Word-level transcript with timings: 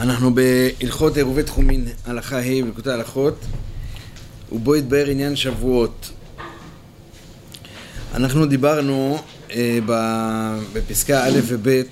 אנחנו 0.00 0.34
בהלכות 0.34 1.16
עירובי 1.16 1.42
תחומין, 1.42 1.88
הלכה 2.06 2.38
ה' 2.38 2.64
בלקוטי 2.64 2.90
הלכות, 2.90 3.44
ובו 4.52 4.76
יתבהר 4.76 5.06
עניין 5.06 5.36
שבועות. 5.36 6.10
אנחנו 8.14 8.46
דיברנו 8.46 9.22
אה, 9.50 9.78
בפסקה 10.72 11.24
א' 11.24 11.38
וב' 11.46 11.82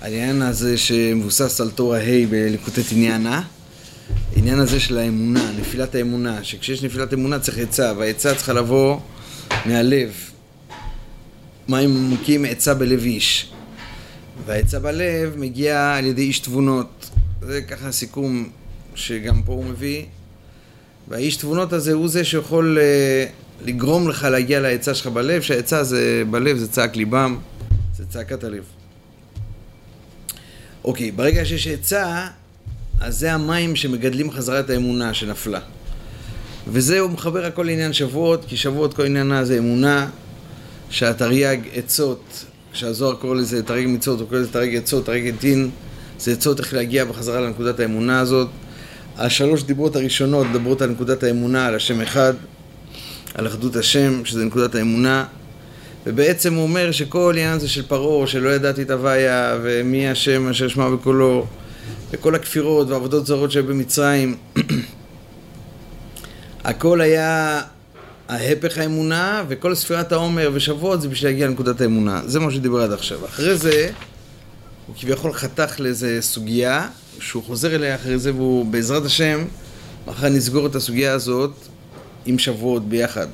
העניין 0.00 0.42
הזה 0.42 0.78
שמבוסס 0.78 1.60
על 1.60 1.70
תור 1.70 1.94
ה' 1.94 2.26
בליקוטי 2.30 2.82
תניאנה, 2.82 3.42
העניין 4.36 4.58
הזה 4.58 4.80
של 4.80 4.98
האמונה, 4.98 5.52
נפילת 5.60 5.94
האמונה, 5.94 6.44
שכשיש 6.44 6.82
נפילת 6.82 7.14
אמונה 7.14 7.38
צריך 7.38 7.58
עצה, 7.58 7.92
והעצה 7.98 8.34
צריכה 8.34 8.52
לבוא 8.52 8.98
מהלב. 9.66 10.12
מים 11.68 11.96
עמוקים 11.96 12.44
עצה 12.44 12.74
בלב 12.74 13.04
איש. 13.04 13.53
והעצה 14.46 14.78
בלב 14.78 15.36
מגיעה 15.36 15.98
על 15.98 16.06
ידי 16.06 16.22
איש 16.22 16.38
תבונות. 16.38 17.10
זה 17.42 17.62
ככה 17.62 17.92
סיכום 17.92 18.48
שגם 18.94 19.42
פה 19.42 19.52
הוא 19.52 19.64
מביא. 19.64 20.04
והאיש 21.08 21.36
תבונות 21.36 21.72
הזה 21.72 21.92
הוא 21.92 22.08
זה 22.08 22.24
שיכול 22.24 22.78
uh, 22.78 23.66
לגרום 23.66 24.08
לך 24.08 24.24
להגיע 24.24 24.60
לעצה 24.60 24.94
שלך 24.94 25.06
בלב, 25.06 25.42
שהעצה 25.42 25.84
זה 25.84 26.22
בלב 26.30 26.56
זה 26.56 26.68
צעק 26.68 26.96
ליבם, 26.96 27.38
זה 27.96 28.04
צעקת 28.06 28.44
הלב. 28.44 28.64
אוקיי, 30.84 31.10
ברגע 31.10 31.44
שיש 31.44 31.66
עצה, 31.66 32.26
אז 33.00 33.18
זה 33.18 33.32
המים 33.32 33.76
שמגדלים 33.76 34.30
חזרה 34.30 34.60
את 34.60 34.70
האמונה 34.70 35.14
שנפלה. 35.14 35.60
וזה 36.68 37.00
הוא 37.00 37.10
מחבר 37.10 37.44
הכל 37.44 37.62
לעניין 37.62 37.92
שבועות, 37.92 38.44
כי 38.48 38.56
שבועות 38.56 38.94
כל 38.94 39.06
עניינה 39.06 39.44
זה 39.44 39.58
אמונה, 39.58 40.08
שהתרי"ג 40.90 41.58
עצות, 41.74 42.44
שהזוהר 42.74 43.14
קורא 43.14 43.34
לזה 43.34 43.62
תרי"ג 43.62 43.86
מצוות, 43.88 44.20
הוא 44.20 44.28
קורא 44.28 44.40
לזה 44.40 44.52
תרי"ג 44.52 44.76
עצות, 44.76 45.06
תרי"ג 45.06 45.34
עטין, 45.34 45.70
זה 46.18 46.32
עצות 46.32 46.60
איך 46.60 46.74
להגיע 46.74 47.04
בחזרה 47.04 47.40
לנקודת 47.40 47.80
האמונה 47.80 48.20
הזאת. 48.20 48.48
השלוש 49.16 49.62
דיברות 49.62 49.96
הראשונות 49.96 50.46
מדברות 50.46 50.82
על 50.82 50.90
נקודת 50.90 51.22
האמונה, 51.22 51.66
על 51.66 51.74
השם 51.74 52.00
אחד, 52.00 52.34
על 53.34 53.46
אחדות 53.46 53.76
השם, 53.76 54.24
שזה 54.24 54.44
נקודת 54.44 54.74
האמונה. 54.74 55.24
ובעצם 56.06 56.54
הוא 56.54 56.62
אומר 56.62 56.90
שכל 56.92 57.32
העניין 57.36 57.56
הזה 57.56 57.68
של 57.68 57.82
פרעה, 57.82 58.26
שלא 58.26 58.48
ידעתי 58.48 58.82
את 58.82 58.90
הוויה, 58.90 59.58
ומי 59.62 60.08
השם 60.08 60.48
אשר 60.48 60.68
שמע 60.68 60.90
בקולו, 60.90 61.46
וכל 62.10 62.34
הכפירות 62.34 62.88
והעבודות 62.88 63.26
זרות 63.26 63.50
שהיו 63.50 63.64
במצרים, 63.64 64.36
הכל 66.64 67.00
היה 67.00 67.60
ההפך 68.28 68.78
האמונה, 68.78 69.44
וכל 69.48 69.74
ספירת 69.74 70.12
העומר 70.12 70.50
ושבועות 70.54 71.02
זה 71.02 71.08
בשביל 71.08 71.30
להגיע 71.30 71.46
לנקודת 71.46 71.80
האמונה. 71.80 72.22
זה 72.26 72.40
מה 72.40 72.50
שדיבר 72.50 72.82
עד 72.82 72.92
עכשיו. 72.92 73.24
אחרי 73.24 73.56
זה, 73.56 73.90
הוא 74.86 74.96
כביכול 74.98 75.32
חתך 75.32 75.74
לאיזה 75.78 76.18
סוגיה, 76.20 76.88
שהוא 77.20 77.42
חוזר 77.44 77.74
אליה 77.74 77.94
אחרי 77.94 78.18
זה, 78.18 78.34
והוא 78.34 78.66
בעזרת 78.66 79.04
השם, 79.04 79.44
מחר 80.06 80.28
נסגור 80.28 80.66
את 80.66 80.74
הסוגיה 80.74 81.12
הזאת 81.12 81.52
עם 82.26 82.38
שבועות 82.38 82.88
ביחד. 82.88 83.26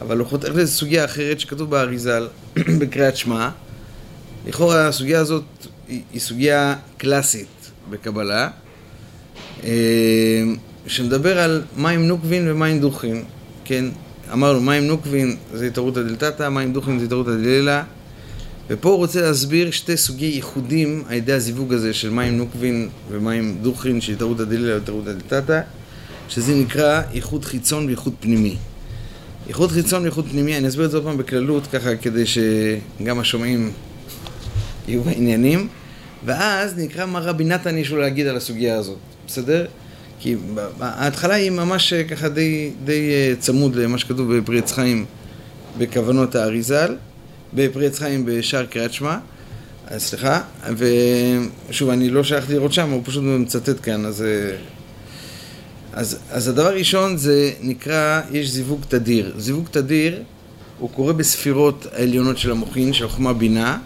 אבל 0.00 0.18
הוא 0.18 0.26
חותך 0.26 0.48
לאיזה 0.48 0.72
סוגיה 0.72 1.04
אחרת 1.04 1.40
שכתוב 1.40 1.70
באריזל, 1.70 2.28
בקריאת 2.80 3.16
שמע. 3.16 3.48
לכאורה 4.46 4.88
הסוגיה 4.88 5.20
הזאת 5.20 5.44
היא, 5.88 6.20
סוגיה 6.20 6.76
קלאסית 6.98 7.70
בקבלה, 7.90 8.48
אה, 9.64 9.70
שמדבר 10.86 11.38
על 11.38 11.62
מים 11.76 12.08
נוקבין 12.08 12.50
ומים 12.50 12.80
דוחין. 12.80 13.24
כן? 13.70 13.84
אמרנו, 14.32 14.60
מים 14.60 14.86
נוקבין 14.86 15.36
זה 15.54 15.66
התערותא 15.66 16.02
דלתתא, 16.02 16.48
מים 16.48 16.72
דוחין 16.72 16.98
זה 16.98 17.04
התערותא 17.04 17.30
דלילה. 17.30 17.82
ופה 18.70 18.88
הוא 18.88 18.96
רוצה 18.96 19.20
להסביר 19.20 19.70
שתי 19.70 19.96
סוגי 19.96 20.26
ייחודים 20.26 21.04
על 21.08 21.14
ידי 21.14 21.32
הזיווג 21.32 21.72
הזה 21.72 21.92
של 21.92 22.10
מים 22.10 22.38
נוקבין 22.38 22.88
ומים 23.10 23.58
דוחין 23.62 24.00
של 24.00 24.12
התערותא 24.12 24.44
דלילה 24.44 24.74
והתערותא 24.74 25.12
דלתתא, 25.12 25.60
שזה 26.28 26.54
נקרא 26.54 27.02
ייחוד 27.12 27.44
חיצון 27.44 27.86
וייחוד 27.86 28.14
פנימי. 28.20 28.56
ייחוד 29.46 29.70
חיצון 29.70 30.02
וייחוד 30.02 30.28
פנימי, 30.30 30.56
אני 30.56 30.68
אסביר 30.68 30.86
את 30.86 30.90
זה 30.90 30.96
עוד 30.96 31.06
פעם 31.06 31.16
בכללות, 31.16 31.66
ככה 31.66 31.96
כדי 31.96 32.24
שגם 32.26 33.20
השומעים 33.20 33.72
יהיו 34.88 35.02
בעניינים, 35.02 35.68
ואז 36.24 36.78
נקרא 36.78 37.06
מה 37.06 37.18
רבי 37.18 37.44
נתן 37.44 37.78
יש 37.78 37.90
לו 37.90 37.98
להגיד 38.00 38.26
על 38.26 38.36
הסוגיה 38.36 38.76
הזאת, 38.76 38.98
בסדר? 39.26 39.66
כי 40.20 40.34
ההתחלה 40.80 41.34
היא 41.34 41.50
ממש 41.50 41.92
אה, 41.92 42.04
ככה 42.04 42.28
די, 42.28 42.70
די 42.84 43.10
אה, 43.10 43.34
צמוד 43.38 43.76
למה 43.76 43.98
שכתוב 43.98 44.36
בפרי 44.36 44.58
עץ 44.58 44.72
חיים 44.72 45.04
בכוונות 45.78 46.34
האריזל, 46.34 46.96
בפרי 47.54 47.86
עץ 47.86 47.98
חיים 47.98 48.24
בשער 48.26 48.66
קריאת 48.66 48.92
שמע, 48.92 49.18
אה, 49.90 49.98
סליחה, 49.98 50.40
ושוב, 51.68 51.90
אני 51.90 52.10
לא 52.10 52.24
שייך 52.24 52.50
לראות 52.50 52.72
שם, 52.72 52.90
הוא 52.90 53.02
פשוט 53.04 53.22
מצטט 53.24 53.76
כאן, 53.82 54.04
אז, 54.04 54.24
אז, 55.92 56.18
אז 56.30 56.48
הדבר 56.48 56.66
הראשון 56.66 57.16
זה 57.16 57.52
נקרא, 57.60 58.20
יש 58.32 58.50
זיווג 58.50 58.80
תדיר. 58.88 59.34
זיווג 59.38 59.68
תדיר, 59.70 60.22
הוא 60.78 60.90
קורה 60.90 61.12
בספירות 61.12 61.86
העליונות 61.92 62.38
של 62.38 62.50
המוחין, 62.50 62.92
של 62.92 63.08
חוכמה 63.08 63.32
בינה, 63.32 63.78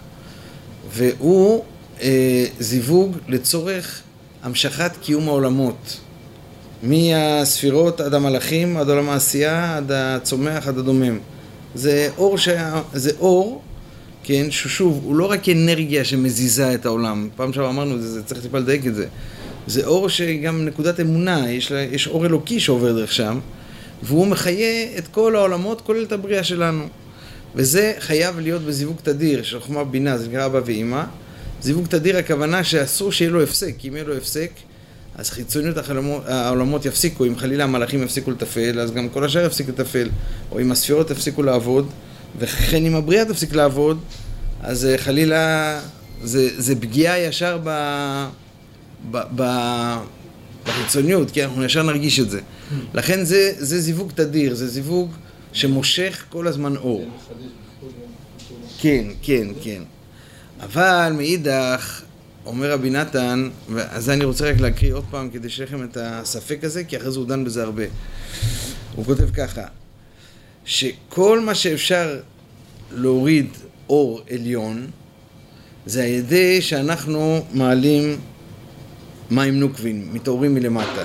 והוא 0.93 1.63
אה, 2.01 2.45
זיווג 2.59 3.17
לצורך 3.27 4.01
המשכת 4.43 4.91
קיום 5.01 5.27
העולמות. 5.27 5.99
מהספירות 6.85 8.01
עד 8.01 8.13
המלאכים, 8.13 8.77
עד 8.77 8.89
עולם 8.89 9.09
העשייה, 9.09 9.77
עד 9.77 9.91
הצומח, 9.91 10.67
עד 10.67 10.77
הדומם. 10.77 11.19
זה 11.75 12.09
אור, 12.17 12.37
ש... 12.37 12.49
זה 12.93 13.11
אור, 13.19 13.61
כן, 14.23 14.51
ששוב, 14.51 15.01
הוא 15.03 15.15
לא 15.15 15.31
רק 15.31 15.49
אנרגיה 15.49 16.05
שמזיזה 16.05 16.73
את 16.73 16.85
העולם. 16.85 17.29
פעם 17.35 17.53
שעבר 17.53 17.69
אמרנו, 17.69 18.01
זה, 18.01 18.07
זה 18.07 18.23
צריך 18.23 18.41
טיפה 18.41 18.59
לדייק 18.59 18.87
את 18.87 18.95
זה. 18.95 19.07
זה 19.67 19.85
אור 19.85 20.09
שגם 20.09 20.65
נקודת 20.65 20.99
אמונה, 20.99 21.51
יש, 21.51 21.71
לה, 21.71 21.81
יש 21.81 22.07
אור 22.07 22.25
אלוקי 22.25 22.59
שעובר 22.59 22.93
דרך 22.93 23.11
שם, 23.11 23.39
והוא 24.03 24.27
מחיה 24.27 24.97
את 24.97 25.07
כל 25.07 25.35
העולמות, 25.35 25.81
כולל 25.81 26.03
את 26.03 26.11
הבריאה 26.11 26.43
שלנו. 26.43 26.83
וזה 27.55 27.93
חייב 27.99 28.39
להיות 28.39 28.61
בזיווג 28.61 28.97
תדיר 29.03 29.43
של 29.43 29.59
חוכמה 29.59 29.83
בינה, 29.83 30.17
זה 30.17 30.27
נקרא 30.27 30.45
אבא 30.45 30.59
ואימא. 30.65 31.03
זיווג 31.61 31.87
תדיר 31.87 32.17
הכוונה 32.17 32.63
שאסור 32.63 33.11
שיהיה 33.11 33.31
לו 33.31 33.43
הפסק, 33.43 33.73
כי 33.77 33.89
אם 33.89 33.93
יהיה 33.93 34.05
לו 34.05 34.17
הפסק, 34.17 34.51
אז 35.17 35.29
חיצוניות 35.29 35.77
החלומות, 35.77 36.23
העולמות 36.27 36.85
יפסיקו, 36.85 37.25
אם 37.25 37.35
חלילה 37.37 37.63
המלאכים 37.63 38.03
יפסיקו 38.03 38.31
לתפעל, 38.31 38.79
אז 38.79 38.91
גם 38.91 39.09
כל 39.09 39.23
השאר 39.23 39.45
יפסיק 39.45 39.69
לתפעל, 39.69 40.09
או 40.51 40.61
אם 40.61 40.71
הספירות 40.71 41.11
יפסיקו 41.11 41.43
לעבוד, 41.43 41.89
וכן 42.39 42.85
אם 42.85 42.95
הבריאה 42.95 43.25
תפסיק 43.25 43.53
לעבוד, 43.53 43.99
אז 44.61 44.85
אה, 44.85 44.97
חלילה 44.97 45.79
זה, 46.23 46.61
זה 46.61 46.75
פגיעה 46.75 47.19
ישר 47.19 47.59
ב, 47.63 47.69
ב, 49.11 49.21
ב, 49.35 49.43
בחיצוניות, 50.65 51.31
כי 51.31 51.43
אנחנו 51.43 51.63
ישר 51.63 51.83
נרגיש 51.83 52.19
את 52.19 52.29
זה. 52.29 52.39
לכן 52.93 53.23
זה, 53.23 53.53
זה 53.57 53.81
זיווג 53.81 54.11
תדיר, 54.15 54.55
זה 54.55 54.67
זיווג 54.67 55.11
שמושך 55.53 56.23
כל 56.29 56.47
הזמן 56.47 56.75
אור. 56.75 57.09
כן, 58.79 59.05
כן, 59.21 59.47
כן. 59.63 59.81
אבל 60.61 61.13
מאידך, 61.17 62.01
אומר 62.45 62.71
רבי 62.71 62.89
נתן, 62.89 63.49
ואז 63.69 64.09
אני 64.09 64.25
רוצה 64.25 64.49
רק 64.49 64.59
להקריא 64.59 64.93
עוד 64.93 65.05
פעם 65.11 65.29
כדי 65.29 65.49
שיהיה 65.49 65.67
לכם 65.67 65.83
את 65.83 65.97
הספק 66.01 66.63
הזה, 66.63 66.83
כי 66.83 66.97
אחרי 66.97 67.11
זה 67.11 67.19
הוא 67.19 67.27
דן 67.27 67.43
בזה 67.43 67.63
הרבה. 67.63 67.83
הוא 68.95 69.05
כותב 69.05 69.29
ככה, 69.29 69.61
שכל 70.65 71.39
מה 71.39 71.55
שאפשר 71.55 72.19
להוריד 72.91 73.47
אור 73.89 74.21
עליון, 74.31 74.87
זה 75.85 76.03
על 76.03 76.09
ידי 76.09 76.61
שאנחנו 76.61 77.45
מעלים 77.53 78.17
מים 79.31 79.59
נוקבין, 79.59 80.09
מתעוררים 80.13 80.53
מלמטה. 80.53 81.03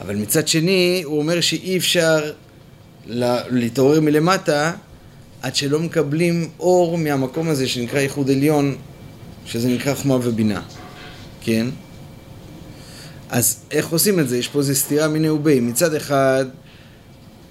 אבל 0.00 0.16
מצד 0.16 0.48
שני, 0.48 1.02
הוא 1.04 1.18
אומר 1.18 1.40
שאי 1.40 1.76
אפשר 1.76 2.32
להתעורר 3.50 4.00
מלמטה 4.00 4.72
עד 5.42 5.56
שלא 5.56 5.80
מקבלים 5.80 6.50
אור 6.60 6.98
מהמקום 6.98 7.48
הזה 7.48 7.68
שנקרא 7.68 8.00
ייחוד 8.00 8.30
עליון 8.30 8.76
שזה 9.46 9.68
נקרא 9.68 9.94
חוכמה 9.94 10.14
ובינה, 10.14 10.62
כן? 11.40 11.66
אז 13.30 13.60
איך 13.70 13.88
עושים 13.88 14.20
את 14.20 14.28
זה? 14.28 14.38
יש 14.38 14.48
פה 14.48 14.58
איזו 14.58 14.74
סתירה 14.74 15.08
מיני 15.08 15.28
ובי. 15.28 15.60
מצד 15.60 15.94
אחד, 15.94 16.44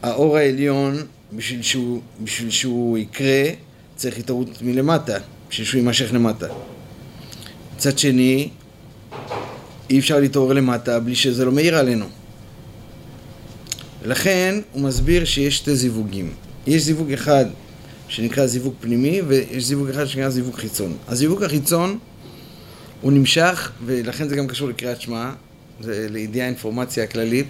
האור 0.01 0.37
העליון, 0.37 0.97
בשביל 1.33 1.61
שהוא, 1.61 2.01
בשביל 2.23 2.49
שהוא 2.49 2.97
יקרה, 2.97 3.43
צריך 3.95 4.17
התערות 4.17 4.61
מלמטה, 4.61 5.17
בשביל 5.49 5.67
שהוא 5.67 5.79
יימשך 5.79 6.13
למטה. 6.13 6.47
מצד 7.75 7.97
שני, 7.97 8.49
אי 9.89 9.99
אפשר 9.99 10.19
להתעורר 10.19 10.53
למטה 10.53 10.99
בלי 10.99 11.15
שזה 11.15 11.45
לא 11.45 11.51
מאיר 11.51 11.77
עלינו. 11.77 12.05
לכן 14.05 14.59
הוא 14.71 14.81
מסביר 14.81 15.25
שיש 15.25 15.57
שתי 15.57 15.75
זיווגים. 15.75 16.33
יש 16.67 16.81
זיווג 16.81 17.11
אחד 17.11 17.45
שנקרא 18.07 18.45
זיווג 18.45 18.73
פנימי, 18.79 19.21
ויש 19.27 19.65
זיווג 19.65 19.89
אחד 19.89 20.05
שנקרא 20.05 20.29
זיווג 20.29 20.55
חיצון. 20.55 20.97
הזיווג 21.07 21.43
החיצון 21.43 21.97
הוא 23.01 23.11
נמשך, 23.11 23.71
ולכן 23.85 24.29
זה 24.29 24.35
גם 24.35 24.47
קשור 24.47 24.69
לקריאת 24.69 25.01
שמע, 25.01 25.31
זה 25.81 26.07
לידיעה 26.09 26.47
אינפורמציה 26.47 27.03
הכללית. 27.03 27.47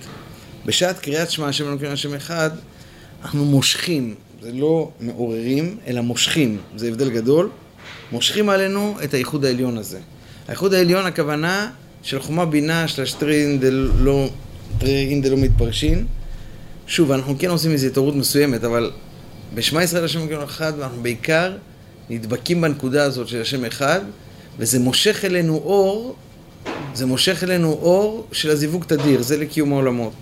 בשעת 0.66 1.00
קריאת 1.00 1.32
שמע, 1.32 1.48
השם 1.48 1.68
אלוקים 1.68 1.92
השם 1.92 2.14
אחד, 2.14 2.50
אנחנו 3.22 3.46
מושכים, 3.46 4.16
זה 4.42 4.52
לא 4.54 4.92
מעוררים, 5.00 5.78
אלא 5.88 6.02
מושכים, 6.02 6.58
זה 6.76 6.88
הבדל 6.88 7.10
גדול. 7.10 7.50
מושכים 8.12 8.50
עלינו 8.50 8.98
את 9.04 9.14
הייחוד 9.14 9.46
העליון 9.46 9.78
הזה. 9.78 10.00
הייחוד 10.48 10.74
העליון 10.74 11.06
הכוונה 11.06 11.72
של 12.04 12.20
חומה 12.20 12.46
בינה 12.46 12.88
של 12.88 13.04
השטרין 13.04 13.60
דלא 13.60 14.30
דלא 15.22 15.38
מתפרשין. 15.38 16.06
שוב, 16.88 17.12
אנחנו 17.12 17.36
כן 17.40 17.50
עושים 17.50 17.72
איזו 17.72 17.88
התעוררות 17.88 18.16
מסוימת, 18.16 18.64
אבל 18.64 18.92
בשמע 19.54 19.84
ישראל 19.84 20.06
השם 20.06 20.20
אלוקינו 20.20 20.44
אחד, 20.44 20.74
ואנחנו 20.78 21.04
בעיקר 21.04 21.58
נדבקים 22.10 22.62
בנקודה 22.62 23.04
הזאת 23.04 23.28
של 23.28 23.42
השם 23.42 23.66
אחד, 23.66 24.02
וזה 24.60 24.80
מושך 24.80 25.26
אלינו 25.26 25.56
אור, 25.56 26.16
זה 26.94 27.06
מושך 27.06 27.44
אלינו 27.44 27.72
אור 27.72 28.28
של 28.32 28.50
הזיווג 28.50 28.84
תדיר, 28.84 29.22
זה 29.22 29.38
לקיום 29.38 29.74
העולמות. 29.74 30.14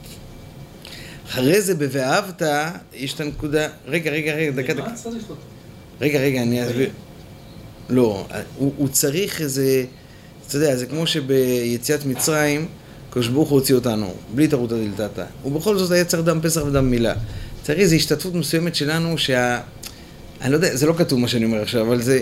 אחרי 1.30 1.62
זה 1.62 1.75
ב"ואהבת" 1.75 2.42
יש 2.94 3.13
את 3.13 3.22
הנקודה, 3.22 3.68
רגע, 3.88 4.12
רגע, 4.12 4.33
רגע, 4.33 4.51
דקה, 4.51 4.74
דקה. 4.74 4.92
רגע, 6.01 6.19
רגע, 6.19 6.42
אני 6.42 6.66
אסביר. 6.66 6.89
לא, 7.89 8.27
הוא, 8.57 8.74
הוא 8.77 8.88
צריך 8.88 9.42
איזה, 9.42 9.86
אתה 10.48 10.56
יודע, 10.56 10.75
זה 10.75 10.86
כמו 10.86 11.07
שביציאת 11.07 12.06
מצרים, 12.06 12.68
הקדוש 13.10 13.27
ברוך 13.27 13.50
הוא 13.50 13.60
הוציא 13.60 13.75
אותנו, 13.75 14.13
בלי 14.36 14.48
תרותא 14.48 14.75
דלתתא. 14.75 15.25
ובכל 15.45 15.77
זאת 15.77 15.92
היה 15.92 16.06
צריך 16.06 16.24
דם 16.24 16.39
פסח 16.42 16.62
ודם 16.66 16.92
מילה. 16.92 17.13
צריך 17.65 17.79
איזו 17.79 17.95
השתתפות 17.95 18.33
מסוימת 18.33 18.75
שלנו 18.75 19.17
שה... 19.17 19.62
אני 20.41 20.51
לא 20.51 20.56
יודע, 20.56 20.75
זה 20.75 20.85
לא 20.85 20.94
כתוב 20.97 21.19
מה 21.19 21.27
שאני 21.27 21.45
אומר 21.45 21.62
עכשיו, 21.62 21.81
אבל 21.81 22.01
זה 22.01 22.21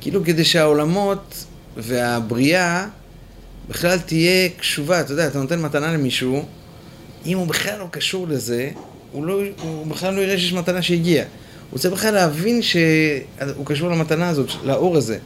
כאילו 0.00 0.24
כדי 0.24 0.44
שהעולמות 0.44 1.44
והבריאה 1.76 2.86
בכלל 3.68 3.98
תהיה 3.98 4.48
קשובה. 4.48 5.00
אתה 5.00 5.12
יודע, 5.12 5.26
אתה 5.26 5.38
נותן 5.38 5.60
מתנה 5.60 5.92
למישהו, 5.92 6.44
אם 7.26 7.38
הוא 7.38 7.46
בכלל 7.46 7.78
לא 7.78 7.86
קשור 7.90 8.28
לזה, 8.28 8.70
הוא, 9.12 9.26
לא, 9.26 9.40
הוא 9.60 9.86
בכלל 9.86 10.14
לא 10.14 10.20
יראה 10.20 10.38
שיש 10.38 10.52
מתנה 10.52 10.82
שהגיעה. 10.82 11.24
הוא 11.70 11.78
צריך 11.78 11.94
בכלל 11.94 12.14
להבין 12.14 12.62
שהוא 12.62 13.66
קשור 13.66 13.90
למתנה 13.90 14.28
הזאת, 14.28 14.50
לאור 14.64 14.96
הזה. 14.96 15.18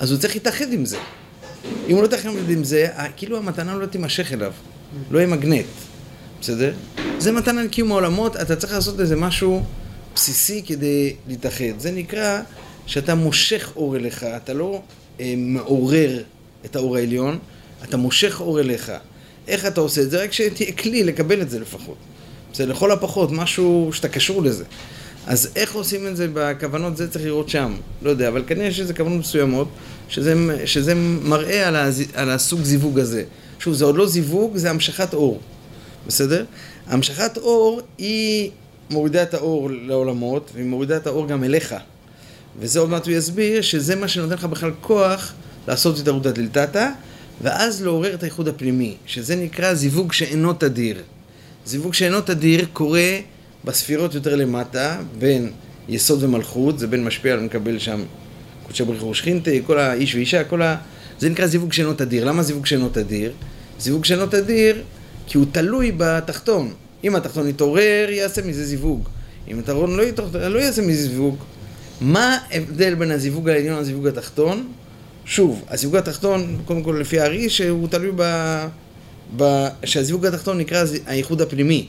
אז 0.00 0.10
הוא 0.10 0.20
צריך 0.20 0.34
להתאחד 0.34 0.72
עם 0.72 0.84
זה. 0.84 0.98
אם 1.88 1.94
הוא 1.94 2.00
לא 2.02 2.06
יתאחד 2.06 2.28
עם 2.48 2.64
זה, 2.64 2.86
כאילו 3.16 3.38
המתנה 3.38 3.74
לא 3.74 3.86
תימשך 3.86 4.32
אליו. 4.32 4.52
לא 5.10 5.18
יהיה 5.18 5.28
מגנט. 5.28 5.89
בסדר? 6.40 6.72
זה 7.18 7.32
מתנה 7.32 7.64
לקיום 7.64 7.92
העולמות, 7.92 8.36
אתה 8.36 8.56
צריך 8.56 8.72
לעשות 8.72 9.00
איזה 9.00 9.16
משהו 9.16 9.62
בסיסי 10.14 10.62
כדי 10.66 11.14
להתאחד. 11.28 11.78
זה 11.78 11.90
נקרא 11.90 12.40
שאתה 12.86 13.14
מושך 13.14 13.72
אור 13.76 13.96
אליך, 13.96 14.24
אתה 14.24 14.52
לא 14.52 14.82
אה, 15.20 15.34
מעורר 15.36 16.22
את 16.64 16.76
האור 16.76 16.96
העליון, 16.96 17.38
אתה 17.84 17.96
מושך 17.96 18.40
אור 18.40 18.60
אליך. 18.60 18.92
איך 19.48 19.66
אתה 19.66 19.80
עושה 19.80 20.02
את 20.02 20.10
זה? 20.10 20.22
רק 20.22 20.32
שתהיה 20.32 20.72
כלי 20.72 21.04
לקבל 21.04 21.42
את 21.42 21.50
זה 21.50 21.60
לפחות. 21.60 21.96
זה 22.54 22.66
לכל 22.66 22.90
הפחות 22.90 23.32
משהו 23.32 23.90
שאתה 23.92 24.08
קשור 24.08 24.42
לזה. 24.42 24.64
אז 25.26 25.48
איך 25.56 25.74
עושים 25.74 26.06
את 26.06 26.16
זה 26.16 26.26
בכוונות, 26.32 26.96
זה 26.96 27.10
צריך 27.10 27.24
לראות 27.24 27.48
שם. 27.48 27.74
לא 28.02 28.10
יודע, 28.10 28.28
אבל 28.28 28.44
כנראה 28.46 28.72
שיש 28.72 28.90
כוונות 28.96 29.18
מסוימות, 29.18 29.68
שזה, 30.08 30.34
שזה 30.66 30.94
מראה 31.22 31.68
על, 31.68 31.76
הז, 31.76 32.02
על 32.14 32.30
הסוג 32.30 32.62
זיווג 32.62 32.98
הזה. 32.98 33.24
שוב, 33.58 33.74
זה 33.74 33.84
עוד 33.84 33.96
לא 33.96 34.06
זיווג, 34.06 34.56
זה 34.56 34.70
המשכת 34.70 35.14
אור. 35.14 35.40
בסדר? 36.10 36.44
המשכת 36.86 37.36
אור 37.36 37.80
היא 37.98 38.50
מורידה 38.90 39.22
את 39.22 39.34
האור 39.34 39.70
לעולמות, 39.70 40.50
והיא 40.54 40.66
מורידה 40.66 40.96
את 40.96 41.06
האור 41.06 41.28
גם 41.28 41.44
אליך. 41.44 41.74
וזה 42.60 42.80
עוד 42.80 42.90
מעט 42.90 43.06
הוא 43.06 43.14
יסביר, 43.14 43.62
שזה 43.62 43.96
מה 43.96 44.08
שנותן 44.08 44.34
לך 44.34 44.44
בכלל 44.44 44.70
כוח 44.80 45.32
לעשות 45.68 46.00
את 46.00 46.08
ערותא 46.08 46.30
דלתתא, 46.30 46.90
ואז 47.42 47.82
לעורר 47.82 48.14
את 48.14 48.22
הייחוד 48.22 48.48
הפנימי, 48.48 48.96
שזה 49.06 49.36
נקרא 49.36 49.74
זיווג 49.74 50.12
שאינו 50.12 50.52
תדיר. 50.52 50.96
זיווג 51.66 51.94
שאינו 51.94 52.20
תדיר 52.20 52.66
קורה 52.72 53.18
בספירות 53.64 54.14
יותר 54.14 54.36
למטה, 54.36 55.00
בין 55.18 55.50
יסוד 55.88 56.22
ומלכות, 56.22 56.78
זה 56.78 56.86
בין 56.86 57.04
משפיע 57.04 57.36
למקבל 57.36 57.78
שם 57.78 58.02
קודשי 58.66 58.84
בריך 58.84 59.06
ושכינתי, 59.06 59.62
כל 59.66 59.78
האיש 59.78 60.14
ואישה, 60.14 60.44
כל 60.44 60.62
ה... 60.62 60.76
זה 61.18 61.28
נקרא 61.28 61.46
זיווג 61.46 61.72
שאינו 61.72 61.94
תדיר. 61.94 62.24
למה 62.24 62.42
זיווג 62.42 62.66
שאינו 62.66 62.88
תדיר? 62.88 63.32
זיווג 63.78 64.04
שאינו 64.04 64.26
תדיר 64.26 64.82
כי 65.30 65.38
הוא 65.38 65.46
תלוי 65.52 65.92
בתחתון. 65.96 66.72
אם 67.04 67.16
התחתון 67.16 67.48
יתעורר, 67.48 68.06
יעשה 68.10 68.42
מזה 68.42 68.66
זיווג. 68.66 69.08
אם 69.48 69.58
התחתון 69.58 69.96
לא 69.96 70.02
יתעורר, 70.02 70.48
לא 70.48 70.58
יעשה 70.58 70.82
מזה 70.82 71.08
זיווג. 71.08 71.36
מה 72.00 72.38
ההבדל 72.50 72.94
בין 72.94 73.10
הזיווג 73.10 73.48
העליון 73.48 73.80
לזיווג 73.80 74.06
התחתון? 74.06 74.68
שוב, 75.24 75.64
הזיווג 75.68 75.96
התחתון, 75.96 76.58
קודם 76.64 76.82
כל 76.82 76.96
לפי 77.00 77.20
הארי, 77.20 77.50
שהוא 77.50 77.88
תלוי 77.88 78.10
ב... 78.16 78.22
ב... 79.36 79.66
שהזיווג 79.84 80.26
התחתון 80.26 80.58
נקרא 80.58 80.84
הייחוד 81.06 81.40
הפנימי, 81.40 81.86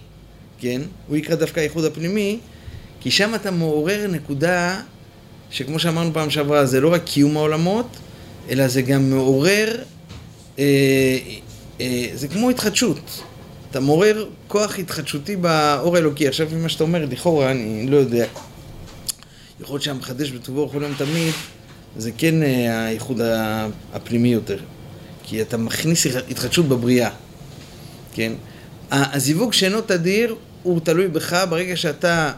כן? 0.59 0.81
הוא 1.07 1.17
יקרא 1.17 1.35
דווקא 1.35 1.59
הייחוד 1.59 1.85
הפנימי, 1.85 2.39
כי 2.99 3.11
שם 3.11 3.35
אתה 3.35 3.51
מעורר 3.51 4.07
נקודה 4.11 4.81
שכמו 5.51 5.79
שאמרנו 5.79 6.13
פעם 6.13 6.29
שעברה, 6.29 6.65
זה 6.65 6.81
לא 6.81 6.93
רק 6.93 7.03
קיום 7.03 7.37
העולמות, 7.37 7.97
אלא 8.49 8.67
זה 8.67 8.81
גם 8.81 9.09
מעורר, 9.09 9.75
אה, 10.59 11.17
אה, 11.81 12.07
זה 12.13 12.27
כמו 12.27 12.49
התחדשות. 12.49 13.23
אתה 13.71 13.79
מעורר 13.79 14.25
כוח 14.47 14.79
התחדשותי 14.79 15.35
באור 15.35 15.95
האלוקי. 15.95 16.27
עכשיו, 16.27 16.47
ממה 16.51 16.69
שאתה 16.69 16.83
אומר, 16.83 17.05
לכאורה, 17.05 17.51
אני 17.51 17.87
לא 17.87 17.97
יודע. 17.97 18.25
יכול 19.59 19.73
להיות 19.73 19.83
שהמחדש 19.83 20.31
בטובו 20.31 20.69
כל 20.69 20.83
יום 20.83 20.93
תמיד, 20.97 21.33
זה 21.97 22.11
כן 22.17 22.43
אה, 22.43 22.85
הייחוד 22.85 23.21
הפנימי 23.93 24.27
יותר. 24.27 24.57
כי 25.23 25.41
אתה 25.41 25.57
מכניס 25.57 26.05
התחדשות 26.29 26.65
בבריאה, 26.65 27.09
כן? 28.13 28.31
הזיווג 28.91 29.53
שאינו 29.53 29.81
תדיר, 29.81 30.35
הוא 30.63 30.79
תלוי 30.79 31.07
בך 31.07 31.45
ברגע 31.49 31.75
שאתה 31.75 32.31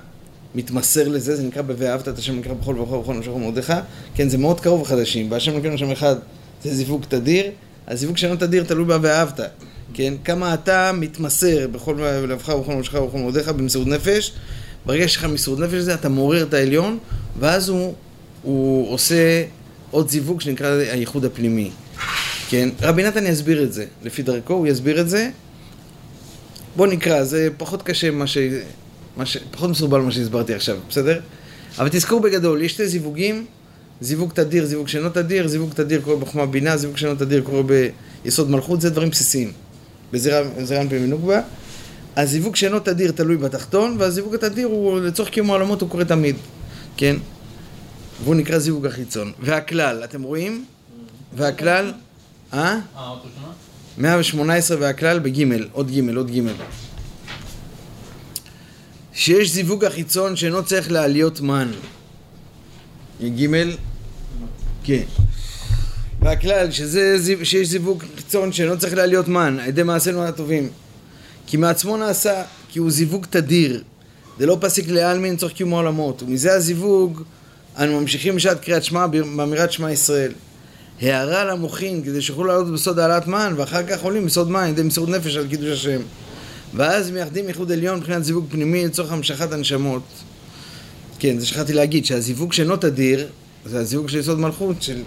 מתמסר 0.56 1.08
לזה, 1.08 1.36
זה 1.36 1.44
נקרא 1.44 1.62
ב"ואהבת 1.62 2.08
את 2.08 2.18
השם 2.18 2.40
נקרא 2.40 2.54
בכל 2.54 2.80
ובכל 2.80 2.96
ובכל 2.96 3.14
נמשך 3.14 3.32
ומאודיך", 3.36 3.74
כן, 4.16 4.30
זה 4.30 4.38
מאוד 4.38 4.60
קרוב 4.60 4.82
לחדשים, 4.82 5.30
בהשם 5.30 5.58
נקרא 5.58 5.78
שם 5.78 5.92
אחד 5.92 6.16
זה 6.64 6.76
זיווג 6.76 7.06
תדיר, 7.10 7.46
הזיווג 7.88 8.18
שאינו 8.18 8.36
תדיר 8.36 8.64
תלוי 8.64 8.86
ב"ואהבת", 8.86 9.40
כן, 9.94 10.14
כמה 10.26 10.54
אתה 10.54 10.92
מתמסר 10.94 11.68
בכל 11.68 11.96
לבך 12.28 12.50
ובכל 12.50 12.74
נמשך 12.74 12.94
ובכל 12.94 13.18
מאודיך 13.18 13.50
במסירות 13.50 13.88
נפש, 13.88 14.34
ברגע 14.86 15.08
שיש 15.08 15.18
לך 15.18 15.26
מסירות 15.26 15.60
נפש 15.60 15.74
לזה 15.74 15.94
אתה 15.94 16.10
מעורר 16.10 16.44
את 16.44 16.54
העליון, 16.54 16.98
ואז 17.40 17.70
הוא, 17.70 17.94
הוא 18.42 18.94
עושה 18.94 19.44
עוד 19.92 20.10
זיווג 20.10 20.42
שנקרא 20.42 20.68
הייחוד 20.68 21.26
הפנימי, 21.26 21.72
כן, 22.50 22.70
רבי 22.82 23.04
נתן 23.04 23.26
יסביר 23.26 23.64
את 23.64 23.74
זה, 23.74 23.86
לפי 24.04 24.22
דרכו 24.22 24.54
הוא 24.54 24.68
יסביר 24.68 25.02
את 25.02 25.10
זה, 25.10 25.30
בוא 26.76 26.88
נקרא, 26.88 27.24
זה 27.24 27.50
פחות 27.58 27.82
קשה 27.82 28.12
ממה 28.12 28.28
ש... 28.28 28.38
ש... 29.24 29.38
פחות 29.52 29.70
מסורבל 29.70 30.00
ממה 30.00 30.12
שהסברתי 30.12 30.54
עכשיו, 30.54 30.78
בסדר? 30.90 31.20
אבל 31.78 31.90
תזכרו 31.92 32.20
בגדול, 32.20 32.62
יש 32.62 32.72
שתי 32.72 32.88
זיווגים, 32.88 33.46
זיווג 34.02 34.32
תדיר, 34.34 34.66
זיווג 34.66 34.88
שאינו 34.88 35.10
תדיר, 35.10 35.48
זיווג 35.48 35.74
תדיר 35.74 36.02
קורה 36.02 36.18
בחוכמה 36.18 36.46
בינה, 36.46 36.78
זיווג 36.78 36.98
שאינו 36.98 37.16
תדיר 37.16 37.42
קורה 37.42 37.62
ביסוד 38.24 38.50
מלכות, 38.50 38.82
זה 38.82 38.90
דברים 38.90 39.10
בסיסיים. 39.10 39.52
בזירן 40.14 40.90
פי 40.90 41.00
מנוגבה. 41.00 41.42
הזיווג 42.16 42.56
שאינו 42.56 42.80
תדיר 42.80 43.12
תלוי 43.12 43.38
בתחתון, 43.38 43.96
והזיווג 44.00 44.36
התדיר 44.36 44.68
הוא 44.68 45.00
לצורך 45.00 45.30
קיום 45.30 45.50
העולמות 45.50 45.82
הוא 45.82 45.90
קורה 45.90 46.06
תמיד, 46.06 46.36
כן? 46.98 47.16
והוא 48.24 48.36
נקרא 48.36 48.60
זיווג 48.60 48.86
החיצון. 48.86 49.32
והכלל, 49.40 50.04
אתם 50.04 50.24
רואים? 50.24 50.66
והכלל, 51.36 51.94
אה? 52.54 52.80
אה, 52.98 53.08
עוד 53.08 53.20
118 53.98 54.78
והכלל 54.80 55.20
בגימל, 55.20 55.68
עוד 55.72 55.88
גימל, 55.92 56.18
עוד 56.18 56.32
גימל. 56.32 56.54
שיש 59.14 59.52
זיווג 59.52 59.86
החיצון 59.86 60.36
שאינו 60.36 60.66
צריך 60.66 60.92
לעליות 60.92 61.42
מן. 61.42 61.72
גימל? 63.22 63.76
כן. 64.84 65.04
והכלל, 66.24 66.72
שזה, 66.72 67.18
שיש 67.44 67.68
זיווג 67.68 68.04
חיצון 68.16 68.52
שאינו 68.52 68.78
צריך 68.78 68.94
לעליות 68.94 69.28
מן, 69.28 69.58
על 69.62 69.68
ידי 69.68 69.84
מעשינו 69.84 70.24
הטובים. 70.24 70.70
כי 71.48 71.58
מעצמו 71.58 71.98
נעשה, 71.98 72.44
כי 72.70 72.80
הוא 72.80 72.92
זיווג 72.92 73.26
תדיר. 73.30 73.84
זה 74.40 74.46
לא 74.46 74.58
פסיק 74.62 74.90
לעלמין 74.90 75.38
צורך 75.38 75.54
קיום 75.54 75.74
העולמות. 75.74 76.24
ומזה 76.24 76.54
הזיווג, 76.54 77.22
אנו 77.78 78.02
ממשיכים 78.02 78.36
בשעת 78.36 78.60
קריאת 78.60 78.84
שמע 78.84 79.08
באמירת 79.08 79.72
שמע 79.72 79.92
ישראל. 79.92 80.32
הערה 81.02 81.46
למוחין 81.46 82.04
כדי 82.04 82.22
שיוכלו 82.22 82.44
לעלות 82.44 82.74
בסוד 82.74 83.00
העלאת 83.00 83.28
מן, 83.28 83.54
ואחר 83.58 83.84
כך 83.88 84.04
עולים 84.04 84.26
בסוד 84.26 84.50
מן 84.50 84.60
על 84.60 84.70
ידי 84.70 84.84
מסירות 84.84 85.10
נפש 85.10 85.36
על 85.36 85.48
קידוש 85.48 85.70
השם. 85.70 86.02
ואז 86.74 87.12
מייחדים 87.12 87.48
ייחוד 87.48 87.72
עליון 87.72 87.98
מבחינת 87.98 88.24
זיווג 88.24 88.46
פנימי 88.50 88.86
לצורך 88.86 89.12
המשכת 89.12 89.52
הנשמות. 89.52 90.04
כן, 91.20 91.40
זה 91.40 91.46
שכחתי 91.46 91.74
להגיד, 91.74 92.06
שהזיווג 92.06 92.54
שאינו 92.54 92.78
תדיר, 92.78 93.28
זה 93.66 93.80
הזיווג 93.80 94.10
של 94.10 94.18
יסוד 94.18 94.40
מלכות, 94.40 94.82
של... 94.82 95.02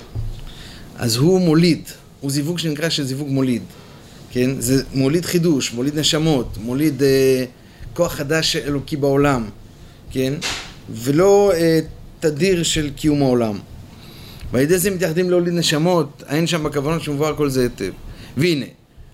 אז 0.99 1.17
הוא 1.17 1.41
מוליד, 1.41 1.83
הוא 2.21 2.31
זיווג 2.31 2.59
שנקרא 2.59 2.89
של 2.89 3.05
זיווג 3.05 3.29
מוליד. 3.29 3.63
כן, 4.31 4.61
זה 4.61 4.83
מוליד 4.95 5.25
חידוש, 5.25 5.73
מוליד 5.73 5.99
נשמות, 5.99 6.59
מוליד 6.61 7.03
אה, 7.03 7.45
כוח 7.95 8.13
חדש 8.13 8.57
אלוקי 8.57 8.97
בעולם, 8.97 9.45
כן, 10.11 10.33
ולא 10.91 11.53
אה, 11.55 11.81
תדיר 12.21 12.63
של 12.63 12.91
קיום 12.97 13.23
העולם. 13.23 13.59
ועל 14.53 14.63
ידי 14.63 14.79
זה 14.79 14.91
מתייחדים 14.91 15.31
להוליד 15.31 15.55
נשמות, 15.55 16.23
אין 16.29 16.47
שם 16.47 16.65
בכוונות 16.65 17.03
שמובהר 17.03 17.37
כל 17.37 17.49
זה 17.51 17.63
היטב. 17.63 17.93
והנה, 18.37 18.67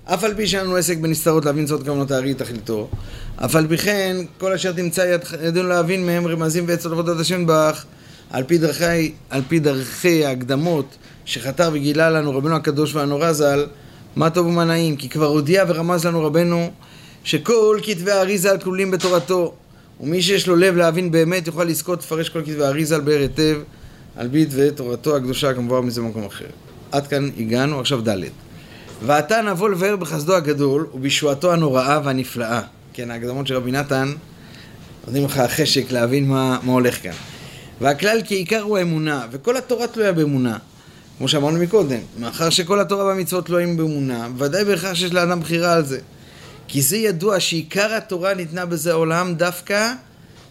אף 0.05 0.25
על 0.25 0.35
פי 0.35 0.47
שאין 0.47 0.65
לנו 0.65 0.77
עסק 0.77 0.97
בנסתרות 0.97 1.45
להבין 1.45 1.67
זאת 1.67 1.83
כוונות 1.83 2.11
הארי 2.11 2.35
תכליתו, 2.35 2.89
אף 3.37 3.57
על 3.57 3.69
פי 3.69 3.79
כן, 3.79 4.17
כל 4.39 4.53
אשר 4.53 4.73
תמצא 4.73 5.01
יד, 5.01 5.21
ידנו 5.45 5.69
להבין 5.69 6.07
מהם 6.07 6.27
רמזים 6.27 6.65
ועצות 6.69 6.93
עבודת 6.93 7.21
השם 7.21 7.45
בך, 7.47 7.85
על 8.31 8.43
פי 8.45 8.59
דרכי, 8.59 9.13
על 9.31 9.43
פי 9.49 9.59
דרכי 9.59 10.25
ההקדמות 10.25 10.97
שחתר 11.25 11.71
וגילה 11.73 12.11
לנו 12.11 12.37
רבנו 12.37 12.57
הקדוש 12.57 12.95
והנורא 12.95 13.33
ז"ל, 13.33 13.67
מה 14.17 14.31
טוב 14.31 14.47
ומה 14.47 14.65
נעים, 14.65 14.97
כי 14.97 15.09
כבר 15.09 15.27
הודיע 15.27 15.65
ורמז 15.69 16.07
לנו 16.07 16.25
רבנו 16.25 16.71
שכל 17.25 17.79
כתבי 17.83 18.11
האריזה 18.11 18.51
כלולים 18.63 18.91
בתורתו, 18.91 19.55
ומי 20.01 20.23
שיש 20.23 20.49
לו 20.49 20.57
לב 20.57 20.77
להבין 20.77 21.11
באמת 21.11 21.47
יוכל 21.47 21.65
לזכות 21.65 21.99
לפרש 21.99 22.29
כל 22.29 22.43
כתבי 22.43 22.65
האריזה 22.65 22.99
באר 22.99 23.21
היטב, 23.21 23.59
על 24.17 24.29
פי 24.33 24.45
דברי 24.45 24.71
תורתו 24.71 25.17
הקדושה 25.17 25.55
כמובן 25.55 25.79
מזה 25.87 26.01
במקום 26.01 26.25
אחר. 26.25 26.47
עד 26.93 27.07
כאן 27.07 27.31
הגענו, 27.39 27.81
עכשיו 27.81 28.09
ד' 28.09 28.19
ועתה 29.07 29.43
נבוא 29.43 29.71
לבאר 29.71 29.97
בחסדו 29.97 30.35
הגדול 30.35 30.87
ובישועתו 30.95 31.53
הנוראה 31.53 32.01
והנפלאה. 32.05 32.61
כן, 32.93 33.11
ההקדמות 33.11 33.47
של 33.47 33.57
רבי 33.57 33.73
נתן 33.73 34.13
נותנים 35.07 35.25
לך 35.25 35.43
חשק 35.49 35.91
להבין 35.91 36.29
מה, 36.29 36.59
מה 36.63 36.73
הולך 36.73 37.03
כאן. 37.03 37.13
והכלל 37.81 38.21
כעיקר 38.25 38.61
הוא 38.61 38.79
האמונה, 38.79 39.27
וכל 39.31 39.57
התורה 39.57 39.87
תלויה 39.87 40.13
באמונה. 40.13 40.59
כמו 41.23 41.29
שאמרנו 41.29 41.59
מקודם, 41.59 41.99
מאחר 42.19 42.51
שכל 42.51 42.81
התורה 42.81 43.05
והמצוות 43.05 43.47
תלויים 43.47 43.77
באמונה, 43.77 44.29
ודאי 44.39 44.65
בהכרח 44.65 44.95
שיש 44.95 45.13
לאדם 45.13 45.41
בחירה 45.41 45.73
על 45.75 45.85
זה. 45.85 45.99
כי 46.69 46.83
זה 46.83 46.97
ידוע 46.97 47.41
שעיקר 47.41 47.95
התורה 47.95 48.35
ניתנה 48.35 48.67
בזה 48.67 48.91
העולם 48.91 49.35
דווקא 49.35 49.93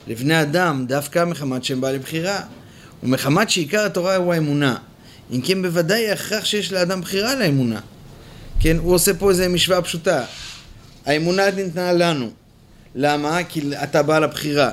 לבני 0.07 0.41
אדם, 0.41 0.85
דווקא 0.87 1.25
מחמת 1.25 1.63
שהם 1.63 1.81
בעלי 1.81 1.99
בחירה. 1.99 2.39
ומחמת 3.03 3.49
שעיקר 3.49 3.85
התורה 3.85 4.15
הוא 4.15 4.33
האמונה. 4.33 4.75
אם 5.31 5.41
כן 5.41 5.61
בוודאי 5.61 6.11
הכרח 6.11 6.45
שיש 6.45 6.73
לאדם 6.73 7.01
בחירה 7.01 7.35
לאמונה. 7.35 7.79
כן, 8.59 8.77
הוא 8.77 8.93
עושה 8.93 9.13
פה 9.13 9.29
איזה 9.29 9.47
משוואה 9.47 9.81
פשוטה. 9.81 10.23
האמונה 11.05 11.51
ניתנה 11.51 11.93
לנו. 11.93 12.29
למה? 12.95 13.43
כי 13.43 13.61
אתה 13.83 14.03
בעל 14.03 14.23
הבחירה. 14.23 14.69